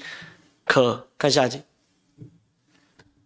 [0.63, 1.05] 柯。
[1.17, 1.59] 看下一题。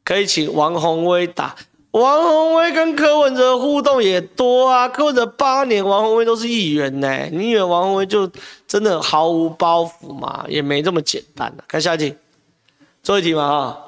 [0.10, 1.56] 可以请王宏威打。
[1.92, 7.28] 王宏威跟柯文哲互动也多啊，柯文哲八年，王宏威都是议员呢。
[7.32, 8.28] 你以为王宏威就
[8.68, 10.44] 真的毫无包袱吗？
[10.48, 11.64] 也没这么简单的。
[11.68, 12.16] 看下一题，
[13.04, 13.86] 最后一题嘛哈。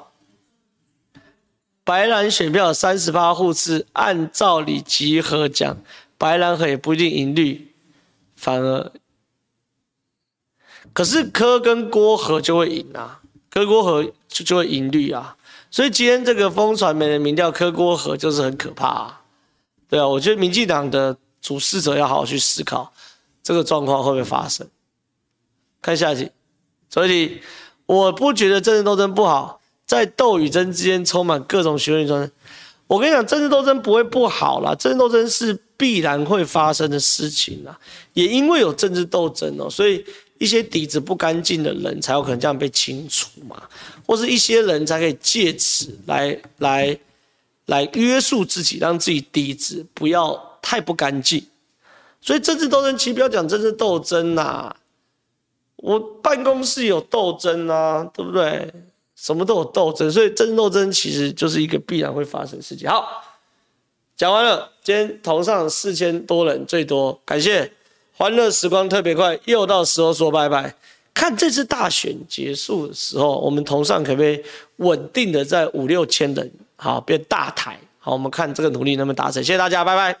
[1.82, 5.76] 白蓝选票三十八户次，按照理集合讲，
[6.18, 7.72] 白蓝河也不一定赢绿，
[8.36, 8.92] 反而，
[10.92, 15.36] 可是柯跟郭和就会赢啊，柯郭和就就会赢绿啊。
[15.72, 19.22] 所以今天这个风传媒的民调柯郭合就是很可怕啊，
[19.88, 22.92] 对啊，我觉得民进党的主事者要好好去思考
[23.42, 24.68] 这个状况会不会发生。
[25.80, 26.30] 看下一题，
[26.90, 27.40] 所以
[27.86, 32.30] 我不觉得政治斗争不好，在斗与争之间充满各种学问。
[32.86, 37.76] 我跟你讲，政治斗争不会不好啦，政治斗争是必然会发生的事情啦。
[38.12, 40.04] 也因为有政治斗争哦，所以
[40.42, 43.62] 一些底子不干净的人才有可能这样被清除嘛，
[44.04, 46.98] 或是一些人才可以借此来来
[47.66, 51.46] 来约束自己，让自己底子不要太不干净。
[52.20, 54.74] 所以政治斗争其实不要讲政治斗争啦，
[55.76, 58.72] 我办公室有斗争啊，对不对？
[59.14, 62.90] 什么都有斗争，所以政治斗争其实就是一个必然会发生的事情。
[62.90, 63.22] 好，
[64.16, 67.72] 讲完了，今天头上四千多人最多，感谢，
[68.22, 70.72] 欢乐时光特别快，又到时候说拜拜。
[71.12, 74.40] 看这次大选结束的时候，我们同上可不可以
[74.76, 79.42] 稳定的在五六千人，好变大台，好，我们看这个努力能不能达成。
[79.42, 80.16] 谢谢大家，拜拜。